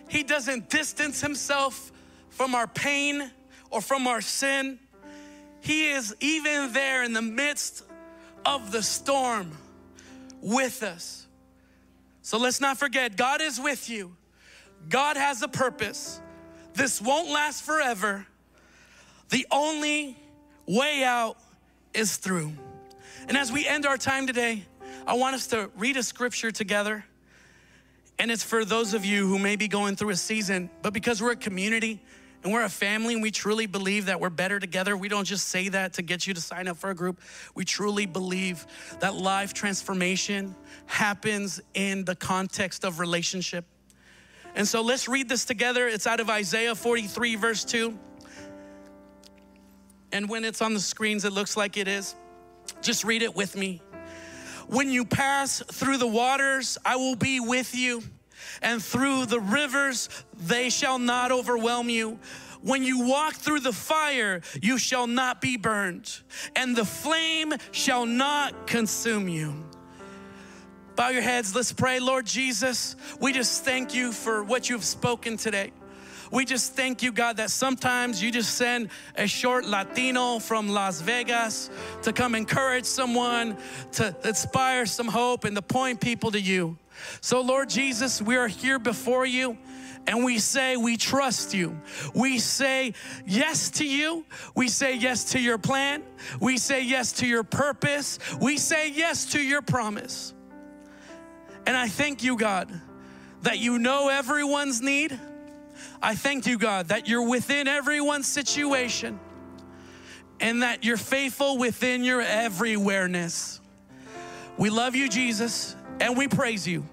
He 0.09 0.23
doesn't 0.23 0.71
distance 0.71 1.21
himself 1.21 1.90
from 2.31 2.55
our 2.55 2.68
pain 2.68 3.31
or 3.71 3.81
from 3.81 4.07
our 4.07 4.21
sin. 4.21 4.79
He 5.61 5.88
is 5.90 6.14
even 6.21 6.73
there 6.73 7.03
in 7.03 7.12
the 7.12 7.23
midst 7.23 7.83
of 8.47 8.71
the 8.71 8.83
storm 8.83 9.51
with 10.40 10.85
us. 10.85 11.27
So 12.23 12.38
let's 12.38 12.61
not 12.61 12.79
forget 12.79 13.16
God 13.16 13.40
is 13.40 13.61
with 13.61 13.90
you. 13.90 14.16
God 14.88 15.16
has 15.16 15.42
a 15.42 15.49
purpose. 15.49 16.21
This 16.75 17.03
won't 17.03 17.31
last 17.31 17.64
forever. 17.64 18.27
The 19.31 19.44
only 19.51 20.16
way 20.68 21.03
out 21.03 21.37
is 21.92 22.16
through. 22.16 22.53
And 23.27 23.37
as 23.37 23.51
we 23.51 23.66
end 23.66 23.87
our 23.87 23.97
time 23.97 24.29
today, 24.29 24.64
I 25.09 25.14
want 25.14 25.35
us 25.35 25.47
to 25.49 25.71
read 25.75 25.97
a 25.97 26.03
scripture 26.03 26.51
together. 26.51 27.03
And 28.18 28.31
it's 28.31 28.42
for 28.42 28.66
those 28.66 28.92
of 28.92 29.07
you 29.07 29.27
who 29.27 29.38
may 29.38 29.57
be 29.57 29.66
going 29.66 29.97
through 29.97 30.11
a 30.11 30.16
season, 30.16 30.68
but 30.83 30.92
because 30.92 31.23
we're 31.23 31.33
a 31.33 31.37
community 31.37 32.03
and 32.44 32.53
we're 32.53 32.62
a 32.62 32.68
family 32.68 33.14
and 33.14 33.23
we 33.23 33.31
truly 33.31 33.64
believe 33.64 34.05
that 34.05 34.21
we're 34.21 34.29
better 34.29 34.61
together, 34.61 34.99
we 34.99 35.09
don't 35.09 35.25
just 35.25 35.49
say 35.49 35.71
that 35.71 35.94
to 35.94 36.03
get 36.03 36.27
you 36.27 36.35
to 36.35 36.42
sign 36.42 36.68
up 36.68 36.77
for 36.77 36.90
a 36.90 36.94
group. 36.94 37.23
We 37.55 37.64
truly 37.64 38.05
believe 38.05 38.66
that 39.01 39.14
life 39.14 39.55
transformation 39.55 40.55
happens 40.85 41.59
in 41.73 42.05
the 42.05 42.14
context 42.14 42.85
of 42.85 43.01
relationship. 43.01 43.64
And 44.55 44.68
so 44.68 44.83
let's 44.83 45.09
read 45.09 45.27
this 45.27 45.47
together. 45.47 45.89
It's 45.89 46.07
out 46.07 46.20
of 46.20 46.28
Isaiah 46.28 46.74
43, 46.74 47.37
verse 47.37 47.64
2. 47.64 47.99
And 50.12 50.28
when 50.28 50.45
it's 50.45 50.61
on 50.61 50.74
the 50.74 50.80
screens, 50.80 51.24
it 51.24 51.33
looks 51.33 51.57
like 51.57 51.78
it 51.78 51.89
is. 51.89 52.14
Just 52.83 53.05
read 53.05 53.22
it 53.22 53.35
with 53.35 53.57
me. 53.57 53.80
When 54.69 54.91
you 54.91 55.07
pass 55.07 55.61
through 55.61 55.97
the 55.97 56.07
waters, 56.07 56.77
I 56.85 56.97
will 56.97 57.16
be 57.16 57.41
with 57.41 57.75
you, 57.75 58.03
and 58.61 58.83
through 58.83 59.27
the 59.27 59.41
rivers, 59.41 60.11
they 60.37 60.69
shall 60.69 60.99
not 60.99 61.33
overwhelm 61.33 61.89
you. 61.89 62.19
When 62.61 62.83
you 62.83 63.07
walk 63.07 63.35
through 63.35 63.61
the 63.61 63.73
fire, 63.73 64.43
you 64.61 64.77
shall 64.77 65.07
not 65.07 65.41
be 65.41 65.57
burned, 65.57 66.11
and 66.55 66.77
the 66.77 66.85
flame 66.85 67.55
shall 67.71 68.05
not 68.05 68.66
consume 68.66 69.29
you. 69.29 69.64
Bow 70.97 71.11
your 71.11 71.23
heads. 71.23 71.55
Let's 71.55 71.73
pray. 71.73 71.99
Lord 72.01 72.27
Jesus, 72.27 72.97
we 73.21 73.33
just 73.33 73.64
thank 73.64 73.95
you 73.95 74.12
for 74.12 74.43
what 74.43 74.69
you've 74.69 74.85
spoken 74.85 75.37
today. 75.37 75.73
We 76.31 76.45
just 76.45 76.74
thank 76.74 77.03
you, 77.03 77.12
God, 77.12 77.39
that 77.39 77.51
sometimes 77.51 78.22
you 78.22 78.31
just 78.31 78.55
send 78.57 78.91
a 79.16 79.26
short 79.26 79.64
Latino 79.64 80.39
from 80.39 80.68
Las 80.68 81.01
Vegas 81.01 81.70
to 82.03 82.12
come 82.12 82.35
encourage 82.35 82.85
someone, 82.85 83.57
to 83.93 84.14
inspire 84.24 84.87
some 84.87 85.09
hope, 85.09 85.45
and 85.45 85.57
to 85.57 85.62
point 85.62 86.01
people 86.01 86.31
to 86.33 86.41
you. 86.41 86.76
So, 87.20 87.41
Lord 87.41 87.68
Jesus, 87.68 88.20
we 88.20 88.37
are 88.37 88.49
here 88.49 88.79
before 88.79 89.24
you 89.24 89.57
and 90.09 90.24
we 90.24 90.39
say 90.39 90.76
we 90.79 90.97
trust 90.97 91.53
you. 91.53 91.79
We 92.14 92.39
say 92.39 92.95
yes 93.26 93.68
to 93.72 93.87
you. 93.87 94.24
We 94.55 94.68
say 94.68 94.97
yes 94.97 95.33
to 95.33 95.39
your 95.39 95.59
plan. 95.59 96.03
We 96.41 96.57
say 96.57 96.83
yes 96.83 97.12
to 97.14 97.26
your 97.26 97.45
purpose. 97.45 98.18
We 98.41 98.57
say 98.57 98.91
yes 98.91 99.33
to 99.33 99.41
your 99.41 99.61
promise. 99.61 100.33
And 101.66 101.76
I 101.76 101.89
thank 101.89 102.24
you, 102.24 102.39
God, 102.39 102.72
that 103.43 103.59
you 103.59 103.79
know 103.79 104.09
everyone's 104.09 104.81
need. 104.81 105.18
I 106.03 106.14
thank 106.14 106.47
you, 106.47 106.59
God, 106.59 106.89
that 106.89 107.09
you're 107.09 107.29
within 107.29 107.68
everyone's 107.68 108.26
situation 108.26 109.18
and 110.41 110.62
that 110.62 110.85
you're 110.85 110.97
faithful 110.97 111.59
within 111.59 112.05
your 112.05 112.22
everywhereness. 112.22 113.61
We 114.57 114.70
love 114.70 114.95
you, 114.95 115.09
Jesus, 115.09 115.74
and 116.01 116.16
we 116.16 116.29
praise 116.29 116.66
you. 116.66 116.85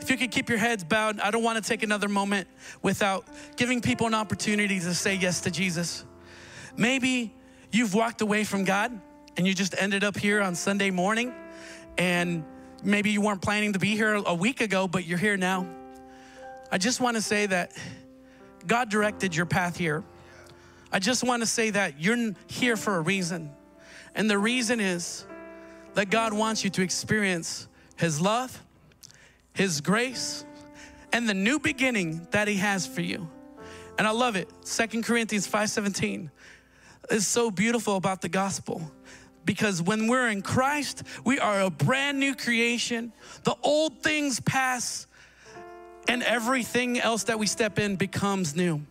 If 0.00 0.10
you 0.10 0.16
could 0.16 0.30
keep 0.32 0.48
your 0.48 0.58
heads 0.58 0.82
bowed, 0.82 1.20
I 1.20 1.30
don't 1.30 1.44
want 1.44 1.62
to 1.62 1.68
take 1.68 1.82
another 1.82 2.08
moment 2.08 2.48
without 2.82 3.24
giving 3.56 3.80
people 3.80 4.06
an 4.06 4.14
opportunity 4.14 4.80
to 4.80 4.94
say 4.94 5.14
yes 5.14 5.42
to 5.42 5.50
Jesus. 5.50 6.04
Maybe 6.76 7.32
you've 7.70 7.94
walked 7.94 8.20
away 8.20 8.44
from 8.44 8.64
God 8.64 9.00
and 9.36 9.46
you 9.46 9.54
just 9.54 9.74
ended 9.78 10.04
up 10.04 10.16
here 10.16 10.40
on 10.42 10.54
Sunday 10.54 10.90
morning, 10.90 11.32
and 11.96 12.44
maybe 12.82 13.10
you 13.10 13.20
weren't 13.20 13.40
planning 13.40 13.72
to 13.72 13.78
be 13.78 13.96
here 13.96 14.14
a 14.14 14.34
week 14.34 14.60
ago, 14.60 14.86
but 14.86 15.06
you're 15.06 15.18
here 15.18 15.36
now. 15.36 15.66
I 16.72 16.78
just 16.78 17.02
want 17.02 17.16
to 17.16 17.22
say 17.22 17.44
that 17.44 17.76
God 18.66 18.88
directed 18.88 19.36
your 19.36 19.44
path 19.44 19.76
here. 19.76 20.02
I 20.90 21.00
just 21.00 21.22
want 21.22 21.42
to 21.42 21.46
say 21.46 21.68
that 21.68 22.00
you're 22.00 22.32
here 22.46 22.78
for 22.78 22.96
a 22.96 23.00
reason. 23.02 23.50
And 24.14 24.30
the 24.30 24.38
reason 24.38 24.80
is 24.80 25.26
that 25.92 26.08
God 26.08 26.32
wants 26.32 26.64
you 26.64 26.70
to 26.70 26.82
experience 26.82 27.68
His 27.96 28.22
love, 28.22 28.58
His 29.52 29.82
grace, 29.82 30.46
and 31.12 31.28
the 31.28 31.34
new 31.34 31.58
beginning 31.58 32.26
that 32.30 32.48
He 32.48 32.56
has 32.56 32.86
for 32.86 33.02
you. 33.02 33.28
And 33.98 34.06
I 34.06 34.10
love 34.12 34.34
it. 34.34 34.48
Second 34.62 35.04
Corinthians 35.04 35.46
5:17 35.46 36.30
is 37.10 37.26
so 37.26 37.50
beautiful 37.50 37.96
about 37.96 38.22
the 38.22 38.30
gospel. 38.30 38.80
Because 39.44 39.82
when 39.82 40.06
we're 40.06 40.28
in 40.28 40.40
Christ, 40.40 41.02
we 41.22 41.38
are 41.38 41.60
a 41.60 41.70
brand 41.70 42.18
new 42.18 42.34
creation. 42.34 43.12
The 43.42 43.56
old 43.62 44.02
things 44.02 44.40
pass, 44.40 45.06
and 46.08 46.22
everything 46.22 46.98
else 47.00 47.24
that 47.24 47.38
we 47.38 47.46
step 47.46 47.78
in 47.78 47.96
becomes 47.96 48.56
new. 48.56 48.82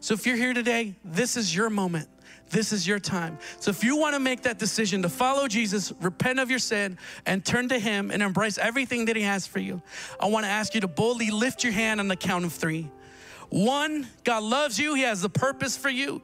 So 0.00 0.14
if 0.14 0.26
you're 0.26 0.36
here 0.36 0.54
today, 0.54 0.94
this 1.04 1.36
is 1.36 1.54
your 1.54 1.70
moment. 1.70 2.08
This 2.50 2.72
is 2.72 2.86
your 2.86 2.98
time. 2.98 3.38
So 3.60 3.70
if 3.70 3.82
you 3.82 3.96
want 3.96 4.14
to 4.14 4.20
make 4.20 4.42
that 4.42 4.58
decision 4.58 5.02
to 5.02 5.08
follow 5.08 5.48
Jesus, 5.48 5.90
repent 6.02 6.38
of 6.38 6.50
your 6.50 6.58
sin, 6.58 6.98
and 7.24 7.42
turn 7.42 7.70
to 7.70 7.78
Him 7.78 8.10
and 8.10 8.22
embrace 8.22 8.58
everything 8.58 9.06
that 9.06 9.16
He 9.16 9.22
has 9.22 9.46
for 9.46 9.58
you, 9.58 9.80
I 10.20 10.26
want 10.26 10.44
to 10.44 10.50
ask 10.50 10.74
you 10.74 10.82
to 10.82 10.88
boldly 10.88 11.30
lift 11.30 11.64
your 11.64 11.72
hand 11.72 11.98
on 11.98 12.08
the 12.08 12.16
count 12.16 12.44
of 12.44 12.52
three. 12.52 12.90
One, 13.48 14.06
God 14.24 14.42
loves 14.42 14.78
you, 14.78 14.94
He 14.94 15.02
has 15.02 15.24
a 15.24 15.30
purpose 15.30 15.78
for 15.78 15.88
you. 15.88 16.20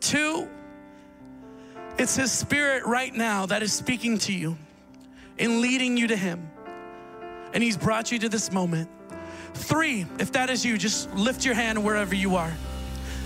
Two, 0.00 0.46
it's 1.98 2.16
His 2.16 2.30
Spirit 2.30 2.84
right 2.84 3.14
now 3.14 3.46
that 3.46 3.62
is 3.62 3.72
speaking 3.72 4.18
to 4.18 4.32
you 4.32 4.58
and 5.38 5.62
leading 5.62 5.96
you 5.96 6.06
to 6.08 6.16
Him. 6.16 6.50
And 7.54 7.62
He's 7.62 7.78
brought 7.78 8.12
you 8.12 8.18
to 8.18 8.28
this 8.28 8.52
moment. 8.52 8.90
Three, 9.54 10.06
if 10.18 10.32
that 10.32 10.50
is 10.50 10.64
you, 10.64 10.76
just 10.78 11.12
lift 11.14 11.44
your 11.44 11.54
hand 11.54 11.82
wherever 11.82 12.14
you 12.14 12.36
are. 12.36 12.52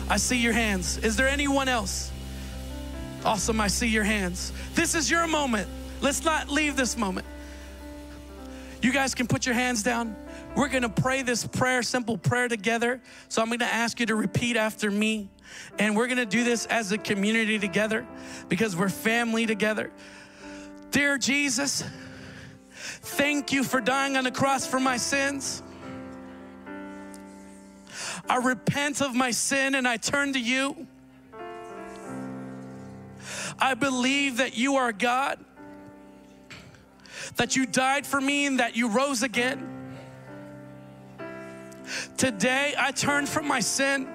I 0.09 0.19
see 0.19 0.37
your 0.37 0.53
hands. 0.53 0.99
Is 0.99 1.17
there 1.17 1.29
anyone 1.29 1.69
else? 1.69 2.13
Awesome, 3.25 3.61
I 3.61 3.67
see 3.67 3.89
your 3.89 4.05
hands. 4.05 4.53
This 4.75 4.95
is 4.95 5.11
your 5.11 5.27
moment. 5.27 5.69
Let's 6.01 6.25
not 6.25 6.49
leave 6.49 6.77
this 6.77 6.97
moment. 6.97 7.27
You 8.83 8.93
guys 8.93 9.15
can 9.15 9.27
put 9.27 9.47
your 9.47 9.55
hands 9.55 9.83
down. 9.83 10.15
We're 10.55 10.69
gonna 10.69 10.89
pray 10.89 11.23
this 11.23 11.47
prayer, 11.47 11.83
simple 11.83 12.17
prayer 12.17 12.49
together. 12.49 13.01
So 13.29 13.43
I'm 13.43 13.51
gonna 13.51 13.65
ask 13.65 13.99
you 13.99 14.07
to 14.07 14.15
repeat 14.15 14.57
after 14.57 14.91
me. 14.91 15.29
And 15.79 15.97
we're 15.97 16.07
gonna 16.07 16.25
do 16.27 16.45
this 16.45 16.67
as 16.67 16.93
a 16.93 16.99
community 16.99 17.59
together 17.59 18.07
because 18.49 18.77
we're 18.77 18.89
family 18.89 19.47
together. 19.47 19.91
Dear 20.93 21.19
Jesus, 21.19 21.85
thank 22.71 23.53
you 23.53 23.65
for 23.65 23.81
dying 23.81 24.17
on 24.17 24.25
the 24.25 24.31
cross 24.31 24.67
for 24.67 24.79
my 24.79 24.97
sins. 24.97 25.63
I 28.29 28.37
repent 28.37 29.01
of 29.01 29.15
my 29.15 29.31
sin 29.31 29.75
and 29.75 29.87
I 29.87 29.97
turn 29.97 30.33
to 30.33 30.41
you. 30.41 30.87
I 33.59 33.75
believe 33.75 34.39
that 34.39 34.57
you 34.57 34.77
are 34.77 34.93
God, 34.93 35.39
that 37.37 37.57
you 37.57 37.67
died 37.67 38.07
for 38.07 38.21
me 38.21 38.47
and 38.47 38.61
that 38.61 38.77
you 38.77 38.89
rose 38.89 39.23
again. 39.23 39.73
Today, 42.17 42.75
I 42.77 42.91
turn 42.91 43.27
from 43.27 43.47
my 43.47 43.61
sin 43.61 44.09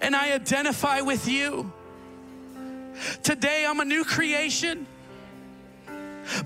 and 0.00 0.14
I 0.14 0.32
identify 0.32 1.00
with 1.00 1.26
you. 1.26 1.72
Today, 3.22 3.66
I'm 3.66 3.80
a 3.80 3.84
new 3.84 4.04
creation. 4.04 4.86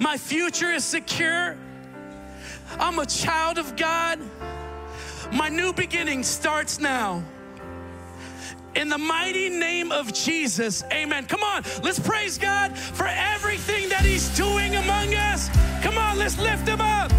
My 0.01 0.17
future 0.17 0.73
is 0.73 0.85
secure. 0.85 1.57
I'm 2.79 2.99
a 2.99 3.07
child 3.07 3.59
of 3.59 3.77
God. 3.77 4.19
My 5.33 5.49
new 5.49 5.73
beginning 5.73 6.23
starts 6.23 6.81
now. 6.81 7.23
In 8.75 8.89
the 8.89 8.99
mighty 8.99 9.51
name 9.51 9.93
of 9.93 10.13
Jesus, 10.15 10.85
amen. 10.93 11.27
Come 11.27 11.43
on, 11.43 11.65
let's 11.83 11.99
praise 11.99 12.39
God 12.39 12.79
for 12.79 13.07
everything 13.07 13.89
that 13.91 14.03
He's 14.03 14.35
doing 14.37 14.77
among 14.77 15.15
us. 15.15 15.51
Come 15.83 15.99
on, 15.99 16.19
let's 16.19 16.39
lift 16.39 16.67
Him 16.67 16.81
up. 16.81 17.13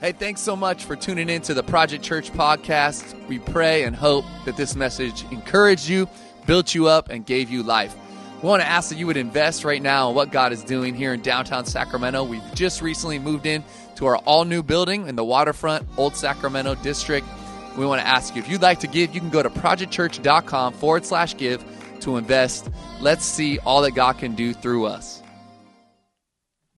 Hey, 0.00 0.12
thanks 0.12 0.40
so 0.40 0.54
much 0.54 0.84
for 0.84 0.96
tuning 0.96 1.28
in 1.28 1.42
to 1.42 1.54
the 1.54 1.62
Project 1.62 2.04
Church 2.04 2.32
podcast. 2.32 3.26
We 3.26 3.38
pray 3.38 3.84
and 3.84 3.94
hope 3.96 4.24
that 4.44 4.56
this 4.56 4.76
message 4.76 5.24
encouraged 5.30 5.88
you, 5.88 6.08
built 6.46 6.74
you 6.74 6.88
up, 6.88 7.10
and 7.10 7.24
gave 7.26 7.50
you 7.50 7.62
life. 7.62 7.94
We 8.42 8.48
want 8.48 8.60
to 8.62 8.68
ask 8.68 8.90
that 8.90 8.98
you 8.98 9.06
would 9.06 9.16
invest 9.16 9.64
right 9.64 9.80
now 9.80 10.10
in 10.10 10.14
what 10.14 10.30
God 10.30 10.52
is 10.52 10.62
doing 10.62 10.94
here 10.94 11.14
in 11.14 11.22
downtown 11.22 11.64
Sacramento. 11.64 12.24
We've 12.24 12.54
just 12.54 12.82
recently 12.82 13.18
moved 13.18 13.46
in 13.46 13.64
to 13.96 14.06
our 14.06 14.16
all 14.18 14.44
new 14.44 14.62
building 14.62 15.08
in 15.08 15.16
the 15.16 15.24
waterfront, 15.24 15.86
Old 15.96 16.16
Sacramento 16.16 16.74
district. 16.76 17.26
We 17.76 17.86
want 17.86 18.00
to 18.00 18.06
ask 18.06 18.36
you 18.36 18.42
if 18.42 18.48
you'd 18.48 18.62
like 18.62 18.80
to 18.80 18.86
give, 18.86 19.14
you 19.14 19.20
can 19.20 19.30
go 19.30 19.42
to 19.42 19.50
projectchurch.com 19.50 20.74
forward 20.74 21.04
slash 21.04 21.36
give 21.36 21.64
to 22.00 22.16
invest. 22.16 22.70
Let's 23.00 23.24
see 23.24 23.58
all 23.58 23.82
that 23.82 23.92
God 23.92 24.18
can 24.18 24.34
do 24.34 24.52
through 24.52 24.86
us. 24.86 25.23